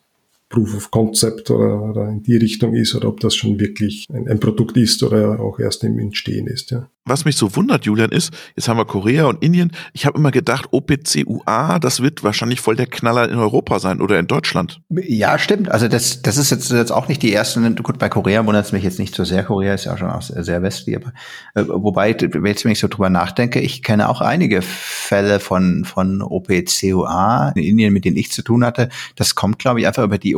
Proof 0.52 0.76
of 0.76 0.90
Concept 0.90 1.50
oder, 1.50 1.82
oder 1.82 2.09
in 2.09 2.23
die 2.23 2.37
Richtung 2.37 2.75
ist 2.75 2.94
oder 2.94 3.09
ob 3.09 3.21
das 3.21 3.35
schon 3.35 3.59
wirklich 3.59 4.06
ein, 4.12 4.28
ein 4.28 4.38
Produkt 4.38 4.76
ist 4.76 5.02
oder 5.02 5.40
auch 5.40 5.59
erst 5.59 5.82
im 5.82 5.99
Entstehen 5.99 6.47
ist. 6.47 6.71
Ja. 6.71 6.88
Was 7.04 7.25
mich 7.25 7.35
so 7.35 7.56
wundert, 7.56 7.85
Julian, 7.85 8.12
ist, 8.12 8.32
jetzt 8.54 8.68
haben 8.68 8.76
wir 8.76 8.85
Korea 8.85 9.25
und 9.25 9.42
Indien. 9.42 9.73
Ich 9.92 10.06
habe 10.06 10.16
immer 10.16 10.30
gedacht, 10.30 10.68
OPC-UA, 10.71 11.80
das 11.80 12.00
wird 12.00 12.23
wahrscheinlich 12.23 12.61
voll 12.61 12.76
der 12.76 12.87
Knaller 12.87 13.28
in 13.28 13.38
Europa 13.38 13.80
sein 13.80 14.00
oder 14.00 14.21
in 14.21 14.28
Deutschland. 14.28 14.80
Ja, 14.88 15.37
stimmt. 15.40 15.68
Also 15.68 15.88
das, 15.88 16.23
das 16.23 16.37
ist 16.37 16.50
jetzt, 16.50 16.71
jetzt 16.71 16.92
auch 16.92 17.09
nicht 17.09 17.21
die 17.21 17.32
erste. 17.32 17.61
Gut, 17.75 17.99
bei 17.99 18.09
Korea 18.09 18.47
wundert 18.47 18.66
es 18.66 18.71
mich 18.71 18.85
jetzt 18.85 19.00
nicht 19.00 19.16
so 19.16 19.25
sehr. 19.25 19.42
Korea 19.42 19.75
ist 19.75 19.87
ja 19.87 19.99
schon 19.99 20.11
auch 20.11 20.23
sehr, 20.23 20.62
westlich. 20.62 20.94
Aber, 20.94 21.12
äh, 21.54 21.64
wobei, 21.66 22.16
wenn 22.21 22.73
ich 22.73 22.78
so 22.78 22.87
drüber 22.87 23.11
nachdenke, 23.11 23.59
ich 23.59 23.82
kenne 23.82 24.09
auch 24.09 24.21
einige 24.21 24.62
Fälle 24.62 25.40
von, 25.40 25.85
von 25.85 26.23
OPC-UA 26.23 27.49
in 27.56 27.64
Indien, 27.64 27.92
mit 27.92 28.04
denen 28.04 28.16
ich 28.16 28.30
zu 28.30 28.42
tun 28.42 28.64
hatte. 28.64 28.90
Das 29.16 29.35
kommt, 29.35 29.59
glaube 29.59 29.80
ich, 29.80 29.88
einfach 29.88 30.04
über 30.04 30.18
die 30.18 30.37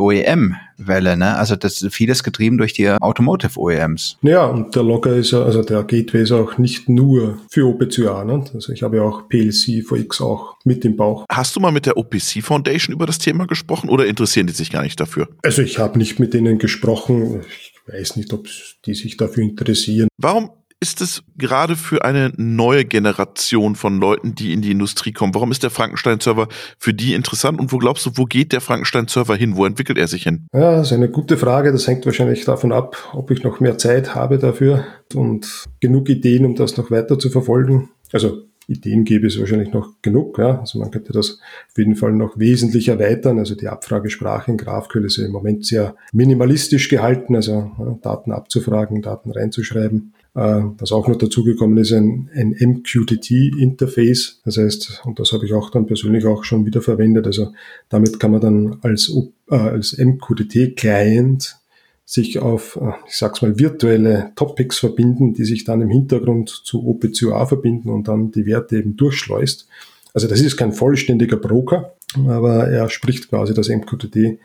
OEM-Welle. 0.77 1.17
Ne? 1.17 1.35
Also 1.35 1.55
das 1.55 1.81
ist 1.81 1.93
vieles 1.93 2.23
getrieben 2.23 2.57
durch 2.57 2.73
die 2.73 2.89
Automotive-OEMs. 2.89 4.17
Ja, 4.21 4.45
und 4.45 4.75
der 4.75 4.83
Logger 4.83 5.15
ist 5.15 5.31
ja, 5.31 5.43
also 5.43 5.63
der 5.63 5.83
Gateway 5.83 6.23
ist 6.23 6.31
auch 6.31 6.57
nicht 6.57 6.89
nur 6.89 7.39
für 7.49 7.65
OPCA. 7.65 8.23
Ne? 8.23 8.43
Also 8.53 8.73
ich 8.73 8.83
habe 8.83 8.97
ja 8.97 9.03
auch 9.03 9.27
PLC 9.27 9.83
VX 9.85 10.21
auch 10.21 10.55
mit 10.63 10.85
im 10.85 10.95
Bauch. 10.95 11.25
Hast 11.29 11.55
du 11.55 11.59
mal 11.59 11.71
mit 11.71 11.85
der 11.85 11.97
OPC 11.97 12.41
Foundation 12.41 12.93
über 12.93 13.05
das 13.05 13.17
Thema 13.17 13.47
gesprochen 13.47 13.89
oder 13.89 14.05
interessieren 14.05 14.47
die 14.47 14.53
sich 14.53 14.71
gar 14.71 14.83
nicht 14.83 14.99
dafür? 14.99 15.27
Also 15.43 15.61
ich 15.61 15.79
habe 15.79 15.97
nicht 15.97 16.19
mit 16.19 16.33
denen 16.33 16.57
gesprochen. 16.57 17.41
Ich 17.41 17.73
weiß 17.87 18.15
nicht, 18.15 18.33
ob 18.33 18.47
die 18.85 18.93
sich 18.93 19.17
dafür 19.17 19.43
interessieren. 19.43 20.07
Warum 20.17 20.51
ist 20.85 21.01
es 21.01 21.23
gerade 21.35 21.75
für 21.75 22.05
eine 22.05 22.31
neue 22.37 22.85
Generation 22.85 23.75
von 23.75 23.99
Leuten, 23.99 24.35
die 24.35 24.53
in 24.53 24.61
die 24.61 24.69
Industrie 24.69 25.13
kommen? 25.13 25.33
Warum 25.33 25.49
ist 25.49 25.63
der 25.63 25.71
Frankenstein-Server 25.71 26.47
für 26.77 26.93
die 26.93 27.15
interessant 27.15 27.59
und 27.59 27.71
wo 27.71 27.79
glaubst 27.79 28.05
du, 28.05 28.11
wo 28.13 28.25
geht 28.25 28.51
der 28.51 28.61
Frankenstein-Server 28.61 29.35
hin? 29.35 29.55
Wo 29.55 29.65
entwickelt 29.65 29.97
er 29.97 30.07
sich 30.07 30.21
hin? 30.21 30.45
Ja, 30.53 30.77
das 30.77 30.87
ist 30.87 30.93
eine 30.93 31.09
gute 31.09 31.37
Frage. 31.37 31.71
Das 31.71 31.87
hängt 31.87 32.05
wahrscheinlich 32.05 32.45
davon 32.45 32.71
ab, 32.71 32.97
ob 33.13 33.31
ich 33.31 33.43
noch 33.43 33.59
mehr 33.59 33.79
Zeit 33.79 34.13
habe 34.13 34.37
dafür 34.37 34.85
und 35.15 35.65
genug 35.79 36.07
Ideen, 36.07 36.45
um 36.45 36.53
das 36.53 36.77
noch 36.77 36.91
weiter 36.91 37.17
zu 37.17 37.31
verfolgen. 37.31 37.89
Also 38.13 38.43
Ideen 38.67 39.05
gäbe 39.05 39.25
es 39.25 39.39
wahrscheinlich 39.39 39.73
noch 39.73 39.89
genug. 40.03 40.37
Ja. 40.37 40.59
Also 40.59 40.77
man 40.77 40.91
könnte 40.91 41.13
das 41.13 41.39
auf 41.69 41.77
jeden 41.77 41.95
Fall 41.95 42.13
noch 42.13 42.37
wesentlich 42.37 42.89
erweitern. 42.89 43.39
Also 43.39 43.55
die 43.55 43.69
Abfragesprache 43.69 44.51
in 44.51 44.57
GraphQL 44.57 45.05
ist 45.05 45.17
ja 45.17 45.25
im 45.25 45.31
Moment 45.31 45.65
sehr 45.65 45.95
minimalistisch 46.13 46.89
gehalten, 46.89 47.35
also 47.35 47.71
ja, 47.79 47.97
Daten 48.03 48.31
abzufragen, 48.31 49.01
Daten 49.01 49.31
reinzuschreiben. 49.31 50.13
Äh, 50.35 50.63
was 50.77 50.91
auch 50.91 51.07
noch 51.07 51.15
dazugekommen 51.15 51.77
ist, 51.77 51.93
ein, 51.93 52.29
ein 52.35 52.53
MQTT-Interface. 52.59 54.41
Das 54.43 54.57
heißt, 54.57 55.03
und 55.05 55.17
das 55.17 55.31
habe 55.31 55.45
ich 55.45 55.53
auch 55.53 55.69
dann 55.69 55.85
persönlich 55.85 56.25
auch 56.25 56.43
schon 56.43 56.65
wieder 56.65 56.81
verwendet. 56.81 57.25
Also 57.25 57.53
damit 57.87 58.19
kann 58.19 58.31
man 58.31 58.41
dann 58.41 58.77
als, 58.81 59.09
äh, 59.49 59.55
als 59.55 59.97
MQTT-Client 59.97 61.57
sich 62.03 62.39
auf, 62.39 62.77
äh, 62.81 62.91
ich 63.07 63.15
sag's 63.15 63.41
mal, 63.41 63.57
virtuelle 63.57 64.33
Topics 64.35 64.79
verbinden, 64.79 65.33
die 65.33 65.45
sich 65.45 65.63
dann 65.63 65.81
im 65.81 65.89
Hintergrund 65.89 66.49
zu 66.49 66.85
OPCOA 66.85 67.45
verbinden 67.45 67.89
und 67.89 68.09
dann 68.09 68.31
die 68.31 68.45
Werte 68.45 68.77
eben 68.77 68.97
durchschleust. 68.97 69.69
Also 70.13 70.27
das 70.27 70.41
ist 70.41 70.57
kein 70.57 70.73
vollständiger 70.73 71.37
Broker, 71.37 71.95
aber 72.27 72.67
er 72.67 72.89
spricht 72.89 73.29
quasi 73.29 73.53
das 73.53 73.69
MQTT 73.69 74.37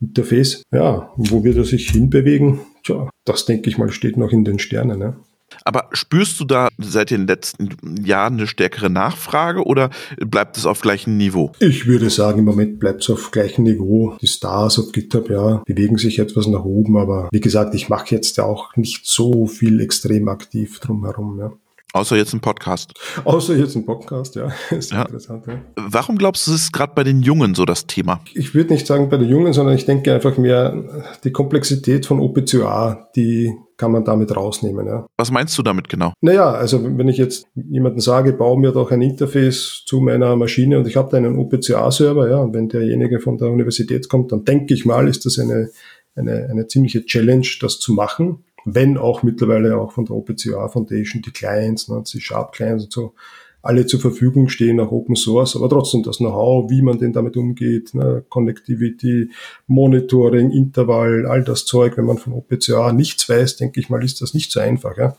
Interface. 0.00 0.62
Ja, 0.72 1.12
wo 1.16 1.42
wird 1.44 1.56
er 1.56 1.64
sich 1.64 1.90
hinbewegen? 1.90 2.60
Tja, 2.84 3.08
das 3.24 3.46
denke 3.46 3.68
ich 3.68 3.78
mal 3.78 3.90
steht 3.90 4.16
noch 4.16 4.32
in 4.32 4.44
den 4.44 4.58
Sternen. 4.58 4.98
Ne? 4.98 5.16
Aber 5.64 5.88
spürst 5.92 6.38
du 6.40 6.44
da 6.44 6.68
seit 6.78 7.10
den 7.10 7.26
letzten 7.26 7.68
Jahren 8.04 8.34
eine 8.34 8.46
stärkere 8.46 8.90
Nachfrage 8.90 9.64
oder 9.64 9.90
bleibt 10.18 10.56
es 10.56 10.66
auf 10.66 10.80
gleichem 10.80 11.16
Niveau? 11.16 11.52
Ich 11.58 11.86
würde 11.86 12.10
sagen, 12.10 12.40
im 12.40 12.44
Moment 12.44 12.78
bleibt 12.78 13.02
es 13.02 13.10
auf 13.10 13.30
gleichem 13.30 13.64
Niveau. 13.64 14.16
Die 14.20 14.26
Stars 14.26 14.78
auf 14.78 14.92
GitHub, 14.92 15.30
ja, 15.30 15.62
bewegen 15.66 15.98
sich 15.98 16.18
etwas 16.18 16.46
nach 16.46 16.64
oben, 16.64 16.96
aber 16.96 17.28
wie 17.32 17.40
gesagt, 17.40 17.74
ich 17.74 17.88
mache 17.88 18.14
jetzt 18.14 18.36
ja 18.36 18.44
auch 18.44 18.76
nicht 18.76 19.06
so 19.06 19.46
viel 19.46 19.80
extrem 19.80 20.28
aktiv 20.28 20.78
drumherum. 20.80 21.38
Ja. 21.38 21.52
Außer 21.94 22.16
jetzt 22.16 22.34
ein 22.34 22.40
Podcast. 22.40 22.92
Außer 23.24 23.56
jetzt 23.56 23.74
ein 23.74 23.86
Podcast, 23.86 24.34
ja. 24.36 24.52
Ist 24.70 24.92
ja. 24.92 25.02
interessant, 25.02 25.46
ja. 25.46 25.62
Warum 25.76 26.18
glaubst 26.18 26.46
du, 26.46 26.52
ist 26.52 26.70
gerade 26.72 26.92
bei 26.94 27.02
den 27.02 27.22
Jungen 27.22 27.54
so 27.54 27.64
das 27.64 27.86
Thema? 27.86 28.20
Ich 28.34 28.54
würde 28.54 28.74
nicht 28.74 28.86
sagen 28.86 29.08
bei 29.08 29.16
den 29.16 29.28
Jungen, 29.28 29.54
sondern 29.54 29.74
ich 29.74 29.86
denke 29.86 30.12
einfach 30.12 30.36
mehr 30.36 31.08
die 31.24 31.32
Komplexität 31.32 32.04
von 32.04 32.20
OPCOA, 32.20 33.08
die 33.16 33.54
kann 33.78 33.92
man 33.92 34.04
damit 34.04 34.36
rausnehmen. 34.36 34.86
Ja. 34.86 35.06
Was 35.16 35.30
meinst 35.30 35.56
du 35.56 35.62
damit 35.62 35.88
genau? 35.88 36.12
Naja, 36.20 36.50
also 36.50 36.84
wenn 36.84 37.08
ich 37.08 37.16
jetzt 37.16 37.46
jemanden 37.54 38.00
sage, 38.00 38.34
baue 38.34 38.60
mir 38.60 38.72
doch 38.72 38.90
ein 38.90 39.00
Interface 39.00 39.84
zu 39.86 40.00
meiner 40.00 40.36
Maschine 40.36 40.78
und 40.78 40.86
ich 40.86 40.96
habe 40.96 41.10
da 41.10 41.16
einen 41.16 41.38
OPCA-Server, 41.38 42.28
ja, 42.28 42.36
und 42.36 42.52
wenn 42.52 42.68
derjenige 42.68 43.18
von 43.18 43.38
der 43.38 43.48
Universität 43.48 44.10
kommt, 44.10 44.30
dann 44.32 44.44
denke 44.44 44.74
ich 44.74 44.84
mal, 44.84 45.08
ist 45.08 45.24
das 45.24 45.38
eine, 45.38 45.70
eine, 46.14 46.48
eine 46.50 46.66
ziemliche 46.66 47.06
Challenge, 47.06 47.46
das 47.60 47.78
zu 47.78 47.94
machen 47.94 48.44
wenn 48.74 48.96
auch 48.98 49.22
mittlerweile 49.22 49.78
auch 49.78 49.92
von 49.92 50.04
der 50.04 50.16
OPCA 50.16 50.68
Foundation 50.68 51.22
die 51.22 51.30
Clients, 51.30 51.88
ne, 51.88 52.02
die 52.12 52.20
Sharp 52.20 52.52
Clients 52.52 52.84
und 52.84 52.92
so, 52.92 53.14
alle 53.62 53.86
zur 53.86 54.00
Verfügung 54.00 54.48
stehen, 54.48 54.80
auch 54.80 54.92
Open 54.92 55.16
Source, 55.16 55.56
aber 55.56 55.68
trotzdem 55.68 56.02
das 56.02 56.18
Know-how, 56.18 56.70
wie 56.70 56.80
man 56.80 56.98
denn 56.98 57.12
damit 57.12 57.36
umgeht, 57.36 57.92
ne, 57.92 58.24
Connectivity, 58.28 59.30
Monitoring, 59.66 60.50
Intervall, 60.50 61.26
all 61.26 61.42
das 61.42 61.64
Zeug, 61.64 61.96
wenn 61.96 62.06
man 62.06 62.18
von 62.18 62.32
OPCA 62.32 62.92
nichts 62.92 63.28
weiß, 63.28 63.56
denke 63.56 63.80
ich 63.80 63.90
mal, 63.90 64.04
ist 64.04 64.22
das 64.22 64.34
nicht 64.34 64.52
so 64.52 64.60
einfach. 64.60 64.96
Ja. 64.96 65.16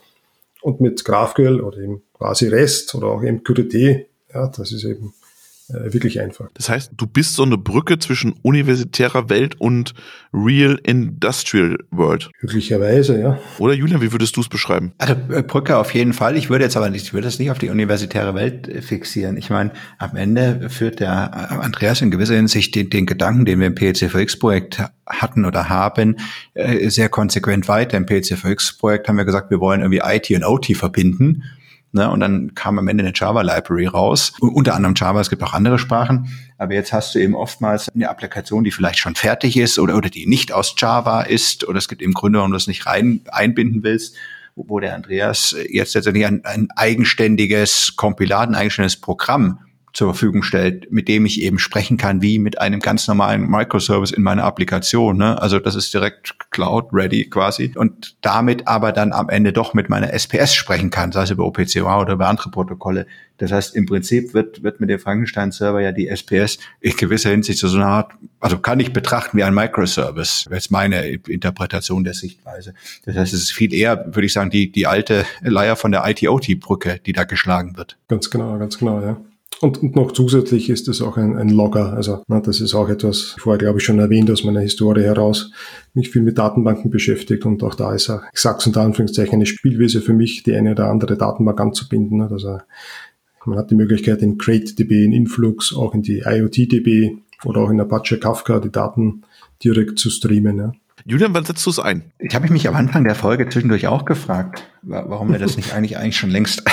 Und 0.62 0.82
mit 0.82 1.04
GraphQL 1.04 1.62
oder 1.62 1.78
eben 1.80 2.02
quasi 2.14 2.48
REST 2.48 2.96
oder 2.96 3.08
auch 3.08 3.22
MQTT, 3.22 4.08
ja, 4.34 4.48
das 4.48 4.72
ist 4.72 4.84
eben 4.84 5.14
äh, 5.70 5.94
wirklich 5.94 6.20
einfach. 6.20 6.48
Das 6.54 6.70
heißt, 6.70 6.92
du 6.98 7.06
bist 7.06 7.36
so 7.36 7.44
eine 7.44 7.58
Brücke 7.58 8.00
zwischen 8.00 8.34
universitärer 8.42 9.30
Welt 9.30 9.60
und 9.60 9.94
Real 10.34 10.80
Industrial 10.84 11.78
World. 11.92 12.30
Möglicherweise, 12.42 13.20
ja. 13.20 13.40
Oder 13.60 13.74
Julian, 13.74 14.02
wie 14.02 14.12
würdest 14.12 14.36
du 14.36 14.42
es 14.42 14.50
beschreiben? 14.50 14.94
Also 14.98 15.14
äh, 15.30 15.44
Brücke 15.44 15.78
auf 15.78 15.94
jeden 15.94 16.14
Fall. 16.14 16.38
Ich 16.38 16.50
würde 16.50 16.66
jetzt 16.66 16.78
aber 16.78 16.90
nicht, 16.90 17.06
ich 17.06 17.14
würde 17.14 17.28
es 17.28 17.40
nicht 17.40 17.52
auf 17.52 17.60
die 17.60 17.70
universitäre 17.70 18.34
Welt 18.34 18.68
äh, 18.68 18.82
fixieren. 18.82 19.38
Ich 19.38 19.50
meine, 19.50 19.72
am 19.98 20.16
Ende 20.16 20.70
führt 20.70 21.00
der 21.00 21.62
Andreas 21.62 22.02
in 22.02 22.12
gewisser 22.12 22.36
Hinsicht 22.36 22.76
den, 22.76 22.90
den 22.90 23.06
Gedanken, 23.06 23.46
den 23.46 23.60
wir 23.60 23.68
im 23.68 23.76
PLCVX-Projekt 23.76 24.84
hatten 25.06 25.46
oder 25.46 25.70
haben, 25.70 26.18
sehr 26.88 27.10
konsequent 27.10 27.68
weiter. 27.68 27.98
Im 27.98 28.06
PLCVX-Projekt 28.06 29.08
haben 29.08 29.18
wir 29.18 29.26
gesagt, 29.26 29.50
wir 29.50 29.60
wollen 29.60 29.82
irgendwie 29.82 30.02
IT 30.04 30.30
und 30.32 30.44
OT 30.44 30.76
verbinden. 30.76 31.44
Ne? 31.92 32.10
Und 32.10 32.20
dann 32.20 32.54
kam 32.56 32.78
am 32.80 32.88
Ende 32.88 33.04
eine 33.04 33.14
Java-Library 33.16 33.88
raus. 33.88 34.34
unter 34.40 34.76
anderem 34.76 34.96
Java, 34.96 35.22
es 35.22 35.30
gibt 35.30 35.44
auch 35.44 35.54
andere 35.54 35.80
Sprachen. 35.80 36.30
Aber 36.58 36.74
jetzt 36.74 36.94
hast 36.94 37.16
du 37.16 37.20
eben 37.20 37.36
oftmals 37.36 37.90
eine 37.90 38.10
Applikation, 38.10 38.64
die 38.64 38.72
vielleicht 38.72 39.00
schon 39.00 39.16
fertig 39.16 39.58
ist 39.58 39.80
oder, 39.80 39.96
oder 39.96 40.10
die 40.10 40.28
nicht 40.28 40.52
aus 40.52 40.76
Java 40.78 41.22
ist. 41.22 41.68
Oder 41.68 41.78
es 41.78 41.88
gibt 41.88 42.02
eben 42.02 42.14
Gründe, 42.14 42.40
warum 42.40 42.52
du 42.52 42.58
es 42.58 42.68
nicht 42.68 42.86
rein 42.86 43.22
einbinden 43.32 43.84
willst 43.84 44.16
wo 44.68 44.82
der 44.82 44.94
Andreas 44.94 45.56
jetzt 45.70 45.96
letztendlich 45.96 46.26
ein, 46.26 46.44
ein 46.44 46.68
eigenständiges 46.76 47.96
Kompilat, 47.96 48.50
ein 48.50 48.56
eigenständiges 48.56 49.00
Programm 49.00 49.60
zur 49.94 50.14
Verfügung 50.14 50.44
stellt, 50.44 50.92
mit 50.92 51.08
dem 51.08 51.26
ich 51.26 51.42
eben 51.42 51.60
sprechen 51.60 51.98
kann, 51.98 52.22
wie 52.22 52.40
mit 52.40 52.60
einem 52.60 52.80
ganz 52.80 53.08
normalen 53.08 53.50
Microservice 53.50 54.12
in 54.12 54.24
meiner 54.24 54.44
Applikation. 54.44 55.18
Ne? 55.18 55.42
Also 55.42 55.60
das 55.60 55.76
ist 55.76 55.94
direkt 55.94 56.36
Cloud-ready 56.52 57.30
quasi 57.30 57.74
und 57.76 58.16
damit 58.22 58.68
aber 58.68 58.92
dann 58.92 59.14
am 59.14 59.30
Ende 59.30 59.54
doch 59.54 59.74
mit 59.74 59.90
meiner 59.90 60.14
SPS 60.14 60.54
sprechen 60.54 60.90
kann, 60.90 61.12
sei 61.12 61.24
es 61.24 61.32
über 61.32 61.46
OPCOA 61.46 62.02
oder 62.02 62.14
über 62.14 62.28
andere 62.28 62.52
Protokolle. 62.52 63.06
Das 63.40 63.54
heißt, 63.54 63.76
im 63.76 63.86
Prinzip 63.86 64.34
wird, 64.34 64.64
wird 64.64 64.82
mit 64.82 64.90
dem 64.90 65.00
Frankenstein-Server 65.00 65.80
ja 65.80 65.94
die 65.94 66.10
SPS 66.10 66.60
in 66.82 66.96
gewisser 66.96 67.30
Hinsicht 67.30 67.60
so 67.60 67.74
eine 67.74 67.86
Art, 67.86 68.12
also 68.42 68.60
kann 68.60 68.80
ich 68.82 68.92
betrachten 68.92 69.38
wie 69.38 69.44
ein 69.44 69.54
Microservice. 69.54 70.46
Das 70.50 70.66
ist 70.66 70.72
meine 70.72 71.08
Interpretation 71.08 72.04
der 72.04 72.14
Sichtweise. 72.14 72.74
Das 73.06 73.16
heißt, 73.16 73.34
es 73.34 73.44
ist 73.44 73.52
viel 73.54 73.74
eher, 73.74 74.06
würde 74.08 74.26
ich 74.26 74.34
sagen, 74.34 74.50
die, 74.50 74.72
die 74.72 74.88
alte 74.88 75.26
Leier 75.42 75.78
von 75.78 75.92
der 75.92 76.06
ITOT-Brücke, 76.06 77.00
die 77.06 77.14
da 77.14 77.24
geschlagen 77.24 77.78
wird. 77.78 77.98
Ganz 78.10 78.30
genau, 78.30 78.58
ganz 78.58 78.78
genau, 78.78 79.02
ja. 79.02 79.18
Und, 79.62 79.84
und 79.84 79.96
noch 79.96 80.14
zusätzlich 80.14 80.70
ist 80.70 80.88
es 80.88 81.02
auch 81.02 81.18
ein, 81.18 81.38
ein 81.38 81.50
Logger. 81.50 81.94
Also 81.94 82.24
na, 82.28 82.40
das 82.40 82.62
ist 82.62 82.74
auch 82.74 82.88
etwas, 82.88 83.36
vorher 83.40 83.58
glaube 83.58 83.80
ich 83.80 83.86
schon 83.86 84.00
erwähnt 84.00 84.32
aus 84.32 84.44
meiner 84.44 84.62
Historie 84.62 85.04
heraus, 85.04 85.52
mich 85.94 86.10
viel 86.10 86.22
mit 86.22 86.38
Datenbanken 86.38 86.90
beschäftigt 86.92 87.46
und 87.46 87.62
auch 87.64 87.76
da 87.76 87.94
ist 87.94 88.10
auch, 88.10 88.22
ich 88.34 88.40
sag's 88.40 88.66
unter 88.68 88.82
Anführungszeichen, 88.82 89.34
eine 89.34 89.46
Spielwiese 89.46 90.02
für 90.02 90.14
mich, 90.14 90.44
die 90.44 90.56
eine 90.56 90.72
oder 90.72 90.90
andere 90.90 91.18
Datenbank 91.18 91.60
anzubinden. 91.60 92.22
Also 92.22 92.60
man 93.46 93.58
hat 93.58 93.70
die 93.72 93.76
Möglichkeit 93.76 94.22
in 94.22 94.38
CrateDB, 94.38 95.04
in 95.04 95.14
Influx, 95.14 95.76
auch 95.76 95.94
in 95.94 96.04
die 96.04 96.20
IoTDB 96.26 97.18
oder 97.44 97.62
auch 97.62 97.70
in 97.70 97.82
Apache 97.82 98.18
Kafka 98.18 98.60
die 98.60 98.72
Daten 98.72 99.24
direkt 99.64 100.00
zu 100.00 100.10
streamen. 100.10 100.58
Ja. 100.58 100.72
Julian, 101.06 101.34
wann 101.34 101.46
setzt 101.46 101.66
du 101.66 101.70
es 101.70 101.80
ein? 101.80 102.04
Ich 102.20 102.36
habe 102.36 102.52
mich 102.52 102.68
am 102.68 102.76
Anfang 102.76 103.04
der 103.04 103.16
Folge 103.16 103.50
zwischendurch 103.50 103.88
auch 103.88 104.06
gefragt, 104.06 104.64
warum 104.84 105.32
wir 105.32 105.40
das 105.40 105.58
nicht 105.58 105.74
eigentlich 105.74 105.98
eigentlich 105.98 106.18
schon 106.18 106.30
längst 106.30 106.64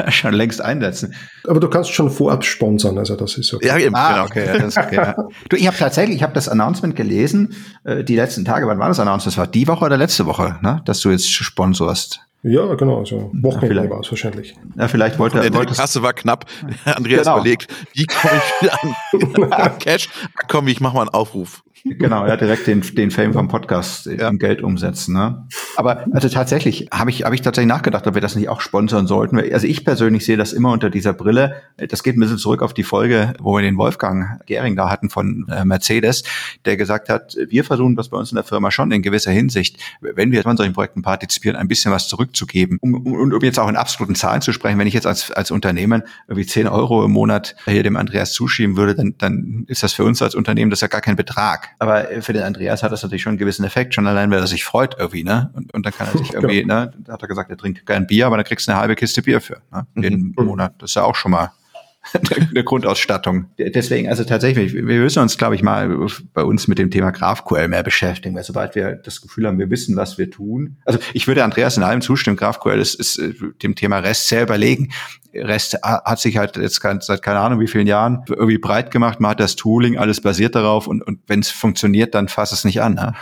schon 0.08 0.34
längst 0.34 0.60
einsetzen. 0.60 1.14
Aber 1.46 1.60
du 1.60 1.68
kannst 1.68 1.92
schon 1.92 2.10
vorab 2.10 2.44
sponsern, 2.44 2.98
also 2.98 3.16
das 3.16 3.36
ist 3.36 3.52
okay. 3.54 3.66
Ja, 3.66 3.78
eben, 3.78 3.94
ah, 3.94 4.12
genau. 4.12 4.24
okay, 4.24 4.46
das 4.58 4.64
ist 4.64 4.78
okay. 4.78 4.96
Ja. 4.96 5.14
Du, 5.48 5.56
ich 5.56 5.66
habe 5.66 5.76
tatsächlich, 5.76 6.16
ich 6.16 6.22
habe 6.22 6.32
das 6.32 6.48
Announcement 6.48 6.96
gelesen, 6.96 7.54
äh, 7.84 8.04
die 8.04 8.16
letzten 8.16 8.44
Tage, 8.44 8.66
wann 8.66 8.78
war 8.78 8.88
das 8.88 9.00
Announcement? 9.00 9.34
Das 9.34 9.38
war 9.38 9.46
die 9.46 9.68
Woche 9.68 9.84
oder 9.84 9.96
letzte 9.96 10.26
Woche, 10.26 10.58
ne? 10.62 10.82
dass 10.84 11.00
du 11.00 11.10
jetzt 11.10 11.30
sponsorst. 11.30 12.20
Ja, 12.42 12.74
genau, 12.74 13.04
so 13.04 13.30
Wochenende 13.34 13.90
war 13.90 14.00
es 14.00 14.10
wahrscheinlich. 14.10 14.54
Ja, 14.74 14.88
vielleicht 14.88 15.18
wollte 15.18 15.38
er. 15.38 15.50
Die 15.50 15.74
Kasse 15.74 16.02
war 16.02 16.14
knapp. 16.14 16.46
Andreas 16.86 17.24
genau. 17.24 17.36
überlegt, 17.36 17.68
wie 17.92 18.06
komme 18.06 18.32
ich 18.38 18.62
wieder 18.62 19.58
an, 19.62 19.78
Cash? 19.78 20.08
Komm, 20.48 20.68
ich 20.68 20.80
mache 20.80 20.94
mal 20.94 21.02
einen 21.02 21.10
Aufruf. 21.10 21.62
Genau, 21.84 22.26
ja, 22.26 22.36
direkt 22.36 22.66
den, 22.66 22.82
den 22.82 23.10
Fame 23.10 23.32
vom 23.32 23.48
Podcast 23.48 24.06
ja. 24.06 24.28
in 24.28 24.38
Geld 24.38 24.62
umsetzen. 24.62 25.14
Ne? 25.14 25.46
Aber 25.76 26.04
also 26.12 26.28
tatsächlich 26.28 26.88
habe 26.92 27.10
ich, 27.10 27.24
hab 27.24 27.32
ich 27.32 27.40
tatsächlich 27.40 27.68
nachgedacht, 27.68 28.06
ob 28.06 28.14
wir 28.14 28.20
das 28.20 28.36
nicht 28.36 28.48
auch 28.48 28.60
sponsern 28.60 29.06
sollten. 29.06 29.38
Also 29.38 29.66
ich 29.66 29.84
persönlich 29.84 30.24
sehe 30.24 30.36
das 30.36 30.52
immer 30.52 30.72
unter 30.72 30.90
dieser 30.90 31.12
Brille. 31.12 31.62
Das 31.76 32.02
geht 32.02 32.16
ein 32.16 32.20
bisschen 32.20 32.38
zurück 32.38 32.62
auf 32.62 32.74
die 32.74 32.82
Folge, 32.82 33.32
wo 33.38 33.56
wir 33.56 33.62
den 33.62 33.78
Wolfgang 33.78 34.44
Gehring 34.46 34.76
da 34.76 34.90
hatten 34.90 35.10
von 35.10 35.46
äh, 35.50 35.64
Mercedes, 35.64 36.22
der 36.64 36.76
gesagt 36.76 37.08
hat, 37.08 37.36
wir 37.48 37.64
versuchen 37.64 37.96
das 37.96 38.10
bei 38.10 38.18
uns 38.18 38.30
in 38.30 38.36
der 38.36 38.44
Firma 38.44 38.70
schon 38.70 38.92
in 38.92 39.02
gewisser 39.02 39.30
Hinsicht, 39.30 39.78
wenn 40.00 40.32
wir 40.32 40.46
an 40.46 40.56
solchen 40.56 40.74
Projekten 40.74 41.02
partizipieren, 41.02 41.56
ein 41.56 41.68
bisschen 41.68 41.92
was 41.92 42.08
zurückzugeben. 42.08 42.78
Um, 42.80 42.94
um, 42.94 43.32
um 43.32 43.40
jetzt 43.40 43.58
auch 43.58 43.68
in 43.68 43.76
absoluten 43.76 44.14
Zahlen 44.14 44.42
zu 44.42 44.52
sprechen, 44.52 44.78
wenn 44.78 44.86
ich 44.86 44.94
jetzt 44.94 45.06
als, 45.06 45.30
als 45.30 45.50
Unternehmen 45.50 46.02
irgendwie 46.28 46.46
10 46.46 46.68
Euro 46.68 47.04
im 47.04 47.12
Monat 47.12 47.56
hier 47.66 47.82
dem 47.82 47.96
Andreas 47.96 48.32
zuschieben 48.32 48.76
würde, 48.76 48.94
dann, 48.94 49.14
dann 49.18 49.64
ist 49.68 49.82
das 49.82 49.92
für 49.92 50.04
uns 50.04 50.20
als 50.20 50.34
Unternehmen 50.34 50.70
das 50.70 50.80
ja 50.80 50.88
gar 50.88 51.00
kein 51.00 51.16
Betrag. 51.16 51.69
Aber 51.78 52.06
für 52.20 52.32
den 52.32 52.42
Andreas 52.42 52.82
hat 52.82 52.92
das 52.92 53.02
natürlich 53.02 53.22
schon 53.22 53.30
einen 53.30 53.38
gewissen 53.38 53.64
Effekt, 53.64 53.94
schon 53.94 54.06
allein, 54.06 54.30
weil 54.30 54.40
er 54.40 54.46
sich 54.46 54.64
freut 54.64 54.96
irgendwie, 54.98 55.24
ne? 55.24 55.50
Und, 55.54 55.72
und 55.72 55.86
dann 55.86 55.92
kann 55.92 56.08
er 56.12 56.18
sich 56.18 56.32
irgendwie, 56.34 56.62
genau. 56.62 56.80
ne, 56.80 56.92
da 56.98 57.14
hat 57.14 57.22
er 57.22 57.28
gesagt, 57.28 57.50
er 57.50 57.56
trinkt 57.56 57.86
kein 57.86 58.06
Bier, 58.06 58.26
aber 58.26 58.36
dann 58.36 58.44
kriegst 58.44 58.66
du 58.66 58.72
eine 58.72 58.80
halbe 58.80 58.96
Kiste 58.96 59.22
Bier 59.22 59.40
für, 59.40 59.62
ne? 59.72 59.86
Jeden 59.96 60.34
mhm. 60.36 60.44
Monat. 60.44 60.74
Das 60.78 60.90
ist 60.90 60.94
ja 60.96 61.04
auch 61.04 61.14
schon 61.14 61.30
mal 61.30 61.52
eine 62.50 62.64
Grundausstattung. 62.64 63.46
Deswegen, 63.58 64.08
also 64.08 64.24
tatsächlich, 64.24 64.74
wir 64.74 64.82
müssen 64.82 65.20
uns, 65.20 65.36
glaube 65.36 65.54
ich, 65.54 65.62
mal 65.62 66.06
bei 66.32 66.42
uns 66.42 66.66
mit 66.66 66.78
dem 66.78 66.90
Thema 66.90 67.10
GraphQL 67.10 67.68
mehr 67.68 67.82
beschäftigen, 67.82 68.34
weil 68.34 68.44
sobald 68.44 68.74
wir 68.74 68.94
das 68.94 69.20
Gefühl 69.20 69.46
haben, 69.46 69.58
wir 69.58 69.70
wissen, 69.70 69.96
was 69.96 70.16
wir 70.16 70.30
tun. 70.30 70.78
Also 70.84 70.98
ich 71.12 71.28
würde 71.28 71.44
Andreas 71.44 71.76
in 71.76 71.82
allem 71.82 72.00
zustimmen, 72.00 72.36
GraphQL 72.36 72.78
ist, 72.78 72.94
ist 72.94 73.18
äh, 73.18 73.34
dem 73.62 73.74
Thema 73.74 73.98
REST 73.98 74.28
sehr 74.28 74.42
überlegen. 74.42 74.90
REST 75.32 75.78
hat 75.82 76.18
sich 76.18 76.38
halt 76.38 76.56
jetzt 76.56 76.80
seit 76.82 77.22
keine 77.22 77.38
Ahnung 77.38 77.60
wie 77.60 77.68
vielen 77.68 77.86
Jahren 77.86 78.24
irgendwie 78.28 78.58
breit 78.58 78.90
gemacht. 78.90 79.20
Man 79.20 79.32
hat 79.32 79.40
das 79.40 79.54
Tooling, 79.54 79.96
alles 79.96 80.20
basiert 80.20 80.56
darauf 80.56 80.88
und, 80.88 81.02
und 81.02 81.20
wenn 81.28 81.38
es 81.38 81.50
funktioniert, 81.50 82.16
dann 82.16 82.26
fasst 82.26 82.52
es 82.52 82.64
nicht 82.64 82.82
an. 82.82 82.94
Ne? 82.94 83.14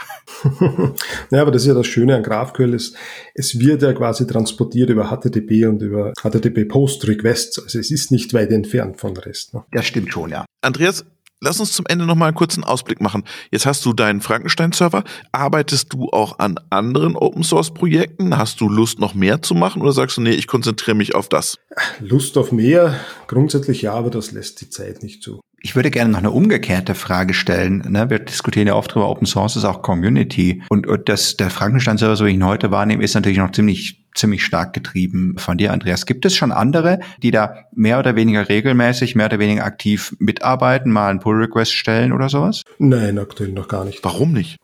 ja, 1.31 1.43
aber 1.43 1.51
das 1.51 1.63
ist 1.63 1.69
ja 1.69 1.75
das 1.75 1.87
Schöne 1.87 2.17
an 2.17 2.23
GraphQL, 2.23 2.73
ist, 2.73 2.97
es 3.35 3.59
wird 3.59 3.83
ja 3.83 3.93
quasi 3.93 4.27
transportiert 4.27 4.89
über 4.89 5.11
HTTP 5.11 5.67
und 5.67 5.83
über 5.83 6.15
HTTP 6.19 6.67
Post 6.67 7.07
Requests. 7.07 7.63
Also 7.63 7.79
es 7.79 7.91
ist 7.91 8.11
nicht 8.11 8.33
weit 8.33 8.51
entfernt 8.53 8.68
von 8.95 9.17
REST. 9.17 9.55
Ne? 9.55 9.65
Das 9.73 9.87
stimmt 9.87 10.13
schon, 10.13 10.31
ja. 10.31 10.45
Andreas, 10.63 11.05
lass 11.41 11.61
uns 11.61 11.73
zum 11.73 11.87
Ende 11.87 12.07
noch 12.07 12.15
mal 12.15 12.27
einen 12.27 12.35
kurzen 12.35 12.65
Ausblick 12.65 13.01
machen. 13.01 13.25
Jetzt 13.51 13.67
hast 13.67 13.85
du 13.85 13.93
deinen 13.93 14.21
Frankenstein-Server. 14.21 15.05
Arbeitest 15.33 15.93
du 15.93 16.09
auch 16.11 16.39
an 16.39 16.57
anderen 16.71 17.17
Open-Source-Projekten? 17.17 18.37
Hast 18.37 18.61
du 18.61 18.69
Lust, 18.69 18.99
noch 18.99 19.15
mehr 19.15 19.43
zu 19.43 19.55
machen 19.55 19.83
oder 19.83 19.93
sagst 19.93 20.17
du, 20.17 20.21
nee, 20.21 20.31
ich 20.31 20.47
konzentriere 20.47 20.97
mich 20.97 21.15
auf 21.15 21.29
das? 21.29 21.59
Lust 22.01 22.37
auf 22.37 22.53
mehr? 22.53 22.99
Grundsätzlich 23.27 23.83
ja, 23.83 23.95
aber 23.95 24.11
das 24.11 24.33
lässt 24.33 24.61
die 24.61 24.71
Zeit 24.71 25.03
nicht 25.03 25.23
zu. 25.23 25.41
Ich 25.61 25.75
würde 25.75 25.91
gerne 25.91 26.13
noch 26.13 26.21
eine 26.21 26.31
umgekehrte 26.31 26.95
Frage 26.95 27.35
stellen. 27.35 27.85
Ne? 27.89 28.11
Wir 28.11 28.21
diskutieren 28.21 28.69
ja 28.69 28.75
oft 28.75 28.93
darüber, 28.93 29.09
Open 29.09 29.27
Source 29.27 29.57
ist 29.57 29.65
auch 29.65 29.83
Community. 29.83 30.63
Und, 30.69 30.87
und 30.87 31.09
das, 31.09 31.37
der 31.37 31.51
Frankenstein-Server, 31.51 32.15
so 32.15 32.27
wie 32.27 32.31
ich 32.31 32.37
ihn 32.37 32.47
heute 32.47 32.71
wahrnehme, 32.71 33.03
ist 33.03 33.15
natürlich 33.15 33.39
noch 33.39 33.51
ziemlich 33.51 34.08
ziemlich 34.19 34.45
stark 34.45 34.73
getrieben 34.73 35.37
von 35.39 35.57
dir, 35.59 35.73
Andreas. 35.73 36.07
Gibt 36.07 36.27
es 36.27 36.37
schon 36.37 36.53
andere, 36.53 37.01
die 37.23 37.31
da 37.31 37.65
mehr 37.73 37.99
oder 37.99 38.17
weniger 38.17 38.49
regelmäßig, 38.49 39.15
mehr 39.15 39.27
oder 39.27 39.39
weniger 39.39 39.65
aktiv 39.65 40.15
mitarbeiten, 40.19 40.91
mal 40.91 41.11
einen 41.11 41.21
Pull-Request 41.21 41.73
stellen 41.73 42.13
oder 42.13 42.29
sowas? 42.29 42.65
Nein, 42.79 43.19
aktuell 43.19 43.53
noch 43.53 43.69
gar 43.69 43.85
nicht. 43.85 44.05
Warum 44.05 44.33
nicht? 44.33 44.59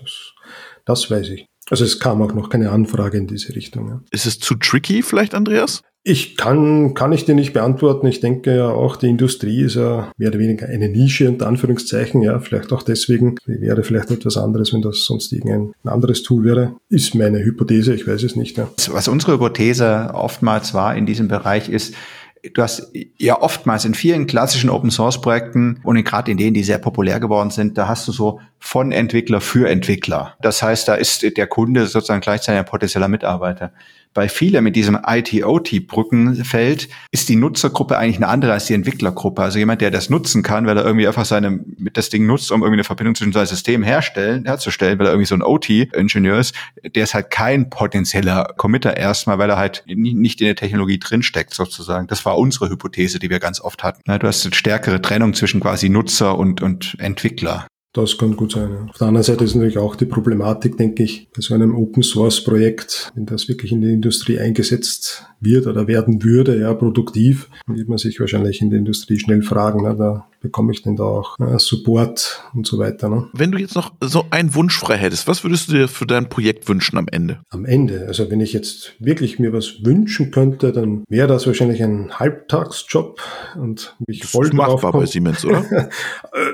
Das, 0.00 0.32
das 0.84 1.10
weiß 1.10 1.28
ich. 1.30 1.46
Also 1.70 1.84
es 1.84 2.00
kam 2.00 2.22
auch 2.22 2.32
noch 2.32 2.48
keine 2.48 2.70
Anfrage 2.70 3.18
in 3.18 3.26
diese 3.26 3.54
Richtung. 3.54 3.88
Ja. 3.88 4.00
Ist 4.10 4.26
es 4.26 4.38
zu 4.38 4.54
tricky 4.54 5.02
vielleicht, 5.02 5.34
Andreas? 5.34 5.82
Ich 6.04 6.36
kann, 6.36 6.94
kann 6.94 7.12
ich 7.12 7.24
dir 7.24 7.34
nicht 7.34 7.52
beantworten. 7.52 8.06
Ich 8.06 8.20
denke 8.20 8.56
ja 8.56 8.68
auch, 8.68 8.96
die 8.96 9.08
Industrie 9.08 9.62
ist 9.62 9.74
ja 9.74 10.10
mehr 10.16 10.30
oder 10.30 10.38
weniger 10.38 10.66
eine 10.66 10.88
Nische, 10.88 11.28
unter 11.28 11.46
Anführungszeichen, 11.46 12.22
ja, 12.22 12.38
vielleicht 12.40 12.72
auch 12.72 12.82
deswegen. 12.82 13.36
Wäre 13.44 13.82
vielleicht 13.82 14.10
etwas 14.10 14.36
anderes, 14.36 14.72
wenn 14.72 14.80
das 14.80 15.04
sonst 15.04 15.32
irgendein 15.32 15.72
anderes 15.84 16.22
Tool 16.22 16.44
wäre. 16.44 16.76
Ist 16.88 17.14
meine 17.14 17.44
Hypothese, 17.44 17.94
ich 17.94 18.06
weiß 18.06 18.22
es 18.22 18.36
nicht. 18.36 18.56
Ja. 18.56 18.70
Was 18.90 19.08
unsere 19.08 19.32
Hypothese 19.32 20.10
oftmals 20.14 20.72
war 20.72 20.96
in 20.96 21.04
diesem 21.04 21.28
Bereich 21.28 21.68
ist, 21.68 21.94
Du 22.54 22.62
hast 22.62 22.92
ja 23.18 23.40
oftmals 23.40 23.84
in 23.84 23.94
vielen 23.94 24.26
klassischen 24.26 24.70
Open 24.70 24.90
Source 24.90 25.20
Projekten 25.20 25.80
und 25.82 26.02
gerade 26.04 26.30
in 26.30 26.38
denen, 26.38 26.54
die 26.54 26.62
sehr 26.62 26.78
populär 26.78 27.20
geworden 27.20 27.50
sind, 27.50 27.76
da 27.76 27.88
hast 27.88 28.06
du 28.06 28.12
so 28.12 28.40
von 28.58 28.92
Entwickler 28.92 29.40
für 29.40 29.68
Entwickler. 29.68 30.36
Das 30.40 30.62
heißt, 30.62 30.86
da 30.88 30.94
ist 30.94 31.36
der 31.36 31.46
Kunde 31.46 31.86
sozusagen 31.86 32.20
gleichzeitig 32.20 32.60
ein 32.60 32.64
potenzieller 32.64 33.08
Mitarbeiter 33.08 33.72
bei 34.14 34.28
vielen 34.28 34.64
mit 34.64 34.76
diesem 34.76 34.98
IT-OT-Brückenfeld 35.06 36.88
ist 37.10 37.28
die 37.28 37.36
Nutzergruppe 37.36 37.96
eigentlich 37.96 38.16
eine 38.16 38.28
andere 38.28 38.52
als 38.52 38.66
die 38.66 38.74
Entwicklergruppe. 38.74 39.42
Also 39.42 39.58
jemand, 39.58 39.80
der 39.80 39.90
das 39.90 40.10
nutzen 40.10 40.42
kann, 40.42 40.66
weil 40.66 40.76
er 40.76 40.84
irgendwie 40.84 41.06
einfach 41.06 41.24
seine, 41.24 41.60
das 41.92 42.08
Ding 42.08 42.26
nutzt, 42.26 42.50
um 42.50 42.62
irgendwie 42.62 42.76
eine 42.76 42.84
Verbindung 42.84 43.14
zwischen 43.14 43.32
seinem 43.32 43.46
System 43.46 43.82
herstellen, 43.82 44.44
herzustellen, 44.44 44.98
weil 44.98 45.06
er 45.06 45.12
irgendwie 45.12 45.28
so 45.28 45.34
ein 45.34 45.42
OT-Ingenieur 45.42 46.38
ist, 46.38 46.54
der 46.94 47.04
ist 47.04 47.14
halt 47.14 47.30
kein 47.30 47.70
potenzieller 47.70 48.54
Committer 48.56 48.96
erstmal, 48.96 49.38
weil 49.38 49.50
er 49.50 49.56
halt 49.56 49.84
nicht 49.86 50.40
in 50.40 50.46
der 50.46 50.56
Technologie 50.56 50.98
drinsteckt 50.98 51.54
sozusagen. 51.54 52.06
Das 52.06 52.24
war 52.24 52.38
unsere 52.38 52.68
Hypothese, 52.68 53.18
die 53.18 53.30
wir 53.30 53.38
ganz 53.38 53.60
oft 53.60 53.82
hatten. 53.82 54.02
Du 54.18 54.26
hast 54.26 54.44
eine 54.44 54.54
stärkere 54.54 55.00
Trennung 55.00 55.34
zwischen 55.34 55.60
quasi 55.60 55.88
Nutzer 55.88 56.36
und, 56.36 56.62
und 56.62 56.96
Entwickler. 56.98 57.66
Das 57.98 58.16
kann 58.16 58.36
gut 58.36 58.52
sein. 58.52 58.70
Ja. 58.70 58.86
Auf 58.90 58.98
der 58.98 59.08
anderen 59.08 59.24
Seite 59.24 59.42
ist 59.42 59.56
natürlich 59.56 59.76
auch 59.76 59.96
die 59.96 60.04
Problematik, 60.04 60.76
denke 60.76 61.02
ich, 61.02 61.28
bei 61.34 61.40
so 61.40 61.52
einem 61.52 61.74
Open 61.74 62.04
Source 62.04 62.44
Projekt, 62.44 63.10
wenn 63.16 63.26
das 63.26 63.48
wirklich 63.48 63.72
in 63.72 63.80
die 63.80 63.92
Industrie 63.92 64.38
eingesetzt 64.38 65.26
wird 65.40 65.66
oder 65.66 65.88
werden 65.88 66.22
würde, 66.22 66.60
ja, 66.60 66.72
produktiv, 66.74 67.50
wird 67.66 67.88
man 67.88 67.98
sich 67.98 68.20
wahrscheinlich 68.20 68.62
in 68.62 68.70
der 68.70 68.78
Industrie 68.78 69.18
schnell 69.18 69.42
fragen, 69.42 69.80
na, 69.82 69.94
da 69.94 70.28
bekomme 70.40 70.72
ich 70.72 70.82
denn 70.82 70.96
da 70.96 71.04
auch 71.04 71.38
äh, 71.38 71.58
Support 71.58 72.42
und 72.54 72.66
so 72.66 72.78
weiter. 72.78 73.08
Ne? 73.08 73.28
Wenn 73.32 73.52
du 73.52 73.58
jetzt 73.58 73.74
noch 73.74 73.92
so 74.00 74.24
einen 74.30 74.54
Wunsch 74.54 74.78
frei 74.78 74.96
hättest, 74.96 75.28
was 75.28 75.44
würdest 75.44 75.68
du 75.68 75.72
dir 75.72 75.88
für 75.88 76.06
dein 76.06 76.28
Projekt 76.28 76.68
wünschen 76.68 76.98
am 76.98 77.06
Ende? 77.10 77.40
Am 77.50 77.64
Ende, 77.64 78.06
also 78.06 78.30
wenn 78.30 78.40
ich 78.40 78.52
jetzt 78.52 78.94
wirklich 78.98 79.38
mir 79.38 79.52
was 79.52 79.84
wünschen 79.84 80.30
könnte, 80.30 80.72
dann 80.72 81.04
wäre 81.08 81.28
das 81.28 81.46
wahrscheinlich 81.46 81.82
ein 81.82 82.18
Halbtagsjob 82.18 83.20
und 83.56 83.96
mich 84.06 84.20
das 84.20 84.30
voll 84.30 84.46
ist 84.46 84.54
machbar 84.54 84.92
bei 84.92 85.06
Siemens, 85.06 85.44
oder? 85.44 85.64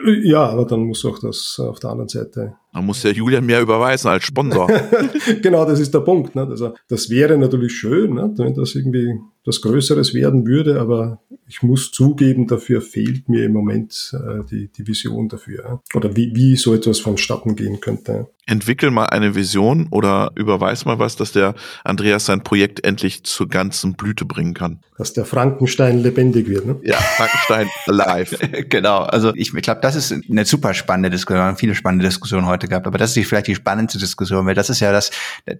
Äh, 0.07 0.29
ja, 0.29 0.47
aber 0.47 0.66
dann 0.66 0.85
muss 0.85 1.05
auch 1.05 1.18
das 1.18 1.59
auf 1.59 1.81
der 1.81 1.90
anderen 1.90 2.09
Seite 2.09 2.55
dann 2.75 2.87
muss 2.87 3.03
der 3.03 3.12
Julian 3.12 3.47
mehr 3.47 3.62
überweisen 3.62 4.09
als 4.09 4.25
Sponsor. 4.25 4.68
genau, 5.42 5.64
das 5.64 5.79
ist 5.79 5.94
der 5.94 6.01
Punkt. 6.01 6.35
Ne? 6.35 6.42
Also, 6.42 6.75
das 6.88 7.09
wäre 7.09 7.38
natürlich 7.38 7.73
schön, 7.73 8.14
ne? 8.14 8.33
wenn 8.37 8.53
das 8.55 8.75
irgendwie 8.75 9.14
das 9.44 9.61
Größeres 9.61 10.14
werden 10.14 10.46
würde, 10.46 10.80
aber 10.80 11.20
ich 11.46 11.62
muss 11.62 11.90
zugeben, 11.92 12.46
dafür 12.46 12.80
fehlt 12.80 13.28
mir 13.28 13.44
im 13.44 13.52
Moment 13.52 14.12
äh, 14.14 14.44
die, 14.50 14.68
die 14.68 14.87
Vision 14.87 15.28
dafür. 15.28 15.83
Oder 15.94 16.16
wie, 16.16 16.35
wie 16.35 16.57
so 16.57 16.74
etwas 16.74 17.00
vonstatten 17.00 17.54
gehen 17.54 17.80
könnte 17.80 18.28
entwickel 18.46 18.90
mal 18.90 19.07
eine 19.07 19.35
Vision 19.35 19.88
oder 19.90 20.33
überweis 20.35 20.85
mal 20.85 20.98
was, 20.98 21.16
dass 21.16 21.33
der 21.33 21.54
Andreas 21.83 22.26
sein 22.26 22.42
Projekt 22.42 22.85
endlich 22.85 23.24
zur 23.24 23.48
ganzen 23.48 23.94
Blüte 23.94 24.24
bringen 24.24 24.54
kann. 24.54 24.80
Dass 24.98 25.12
der 25.12 25.24
Frankenstein 25.24 26.02
lebendig 26.02 26.48
wird, 26.48 26.66
ne? 26.66 26.76
Ja, 26.83 26.96
Frankenstein 26.96 27.68
alive. 27.87 28.37
genau. 28.68 28.98
Also 29.00 29.33
ich, 29.35 29.54
ich 29.54 29.62
glaube, 29.62 29.80
das 29.80 29.96
ist 29.96 30.14
eine 30.28 30.44
super 30.44 30.74
spannende 30.74 31.11
Diskussion, 31.11 31.57
viele 31.57 31.74
spannende 31.74 32.04
Diskussionen 32.04 32.46
heute 32.46 32.68
gehabt, 32.68 32.87
aber 32.87 32.98
das 32.98 33.16
ist 33.16 33.26
vielleicht 33.26 33.46
die 33.46 33.54
spannendste 33.54 33.98
Diskussion, 33.98 34.46
weil 34.46 34.54
das 34.54 34.70
ist 34.70 34.80
ja 34.80 34.92
das, 34.92 35.11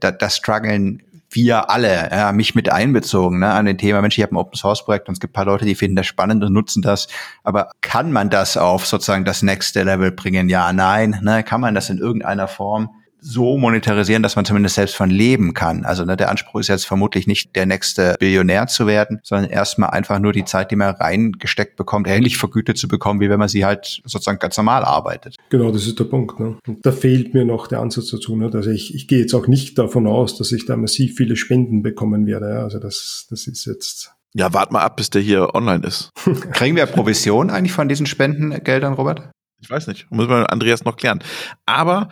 das, 0.01 0.15
das 0.19 0.37
Struggeln 0.37 1.03
wir 1.35 1.71
alle, 1.71 2.11
ja, 2.11 2.33
mich 2.33 2.55
mit 2.55 2.71
einbezogen, 2.71 3.41
ne, 3.41 3.53
an 3.53 3.67
den 3.67 3.79
Thema, 3.79 4.01
Mensch, 4.01 4.17
ich 4.19 4.23
habe 4.23 4.35
ein 4.35 4.39
Open 4.39 4.57
Source 4.57 4.85
Projekt 4.85 5.09
und 5.09 5.15
es 5.15 5.21
gibt 5.21 5.33
paar 5.33 5.45
Leute, 5.45 5.65
die 5.65 5.75
finden 5.75 5.97
das 5.97 6.07
spannend 6.07 6.43
und 6.45 6.53
nutzen 6.53 6.83
das. 6.83 7.09
Aber 7.43 7.71
kann 7.81 8.13
man 8.13 8.31
das 8.31 8.57
auf 8.57 8.87
sozusagen 8.87 9.25
das 9.25 9.43
nächste 9.43 9.83
Level 9.83 10.13
bringen? 10.13 10.49
Ja, 10.49 10.73
nein, 10.73 11.21
ne, 11.23 11.43
kann 11.43 11.61
man 11.61 11.75
das 11.75 11.91
in 11.91 11.99
irgendeiner 11.99 12.49
Form? 12.49 12.91
So 13.25 13.57
monetarisieren, 13.57 14.23
dass 14.23 14.37
man 14.37 14.45
zumindest 14.45 14.75
selbst 14.75 14.95
von 14.95 15.09
leben 15.09 15.55
kann. 15.55 15.85
Also 15.85 16.05
ne, 16.05 16.17
der 16.17 16.31
Anspruch 16.31 16.61
ist 16.61 16.69
jetzt 16.69 16.85
vermutlich 16.85 17.27
nicht 17.27 17.57
der 17.57 17.65
nächste 17.65 18.17
Billionär 18.21 18.67
zu 18.67 18.87
werden, 18.87 19.21
sondern 19.23 19.51
erstmal 19.51 19.91
einfach 19.91 20.19
nur 20.19 20.33
die 20.33 20.45
Zeit, 20.45 20.71
die 20.71 20.77
man 20.77 20.95
reingesteckt 20.95 21.77
bekommt, 21.77 22.07
ähnlich 22.07 22.37
vergütet 22.37 22.77
zu 22.77 22.87
bekommen, 22.87 23.21
wie 23.21 23.31
wenn 23.31 23.39
man 23.39 23.49
sie 23.49 23.65
halt 23.65 24.03
sozusagen 24.05 24.39
ganz 24.39 24.57
normal 24.59 24.85
arbeitet. 24.85 25.37
Genau, 25.49 25.71
das 25.71 25.87
ist 25.87 25.99
der 25.99 26.05
Punkt. 26.05 26.39
Ne? 26.39 26.59
Und 26.67 26.85
da 26.85 26.93
fehlt 26.93 27.33
mir 27.33 27.47
noch 27.47 27.67
der 27.67 27.81
Ansatz 27.81 28.11
dazu. 28.11 28.37
Ne? 28.37 28.51
Also 28.53 28.71
ich, 28.71 28.95
ich 28.95 29.09
gehe 29.09 29.21
jetzt 29.21 29.35
auch 29.35 29.47
nicht 29.47 29.79
davon 29.79 30.07
aus, 30.07 30.37
dass 30.37 30.53
ich 30.53 30.67
da 30.67 30.77
massiv 30.77 31.17
viele 31.17 31.37
Spenden 31.37 31.83
bekommen 31.83 32.27
werde. 32.27 32.51
Ja? 32.51 32.63
Also 32.63 32.79
das, 32.79 33.27
das 33.31 33.47
ist 33.47 33.65
jetzt 33.65 34.13
ja, 34.37 34.53
wart 34.53 34.73
mal 34.73 34.83
ab, 34.83 34.97
bis 34.97 35.11
der 35.11 35.23
hier 35.23 35.55
online 35.55 35.87
ist. 35.87 36.11
Kriegen 36.53 36.77
wir 36.77 36.87
Provision 36.87 37.51
eigentlich 37.51 37.73
von 37.73 37.89
diesen 37.89 38.05
Spendengeldern, 38.05 38.95
Robert? 38.95 39.31
Ich 39.63 39.71
weiß 39.71 39.87
nicht. 39.87 40.11
Muss 40.11 40.29
man 40.29 40.45
Andreas 40.47 40.85
noch 40.85 40.97
klären. 40.97 41.21
Aber 41.67 42.09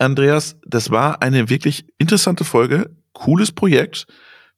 Andreas, 0.00 0.56
das 0.64 0.90
war 0.90 1.22
eine 1.22 1.50
wirklich 1.50 1.86
interessante 1.98 2.44
Folge, 2.44 2.90
cooles 3.12 3.52
Projekt. 3.52 4.06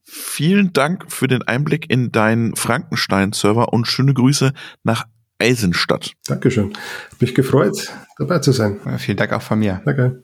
Vielen 0.05 0.73
Dank 0.73 1.13
für 1.13 1.27
den 1.27 1.43
Einblick 1.43 1.91
in 1.91 2.13
deinen 2.13 2.55
Frankenstein-Server 2.55 3.73
und 3.73 3.87
schöne 3.87 4.15
Grüße 4.15 4.53
nach 4.85 5.05
Eisenstadt. 5.41 6.13
Dankeschön. 6.27 6.73
Hab 7.11 7.21
mich 7.21 7.35
gefreut, 7.35 7.93
dabei 8.19 8.39
zu 8.39 8.53
sein. 8.53 8.79
Ja, 8.85 8.99
vielen 8.99 9.17
Dank 9.17 9.33
auch 9.33 9.43
von 9.43 9.59
mir. 9.59 9.83
Danke. 9.85 10.23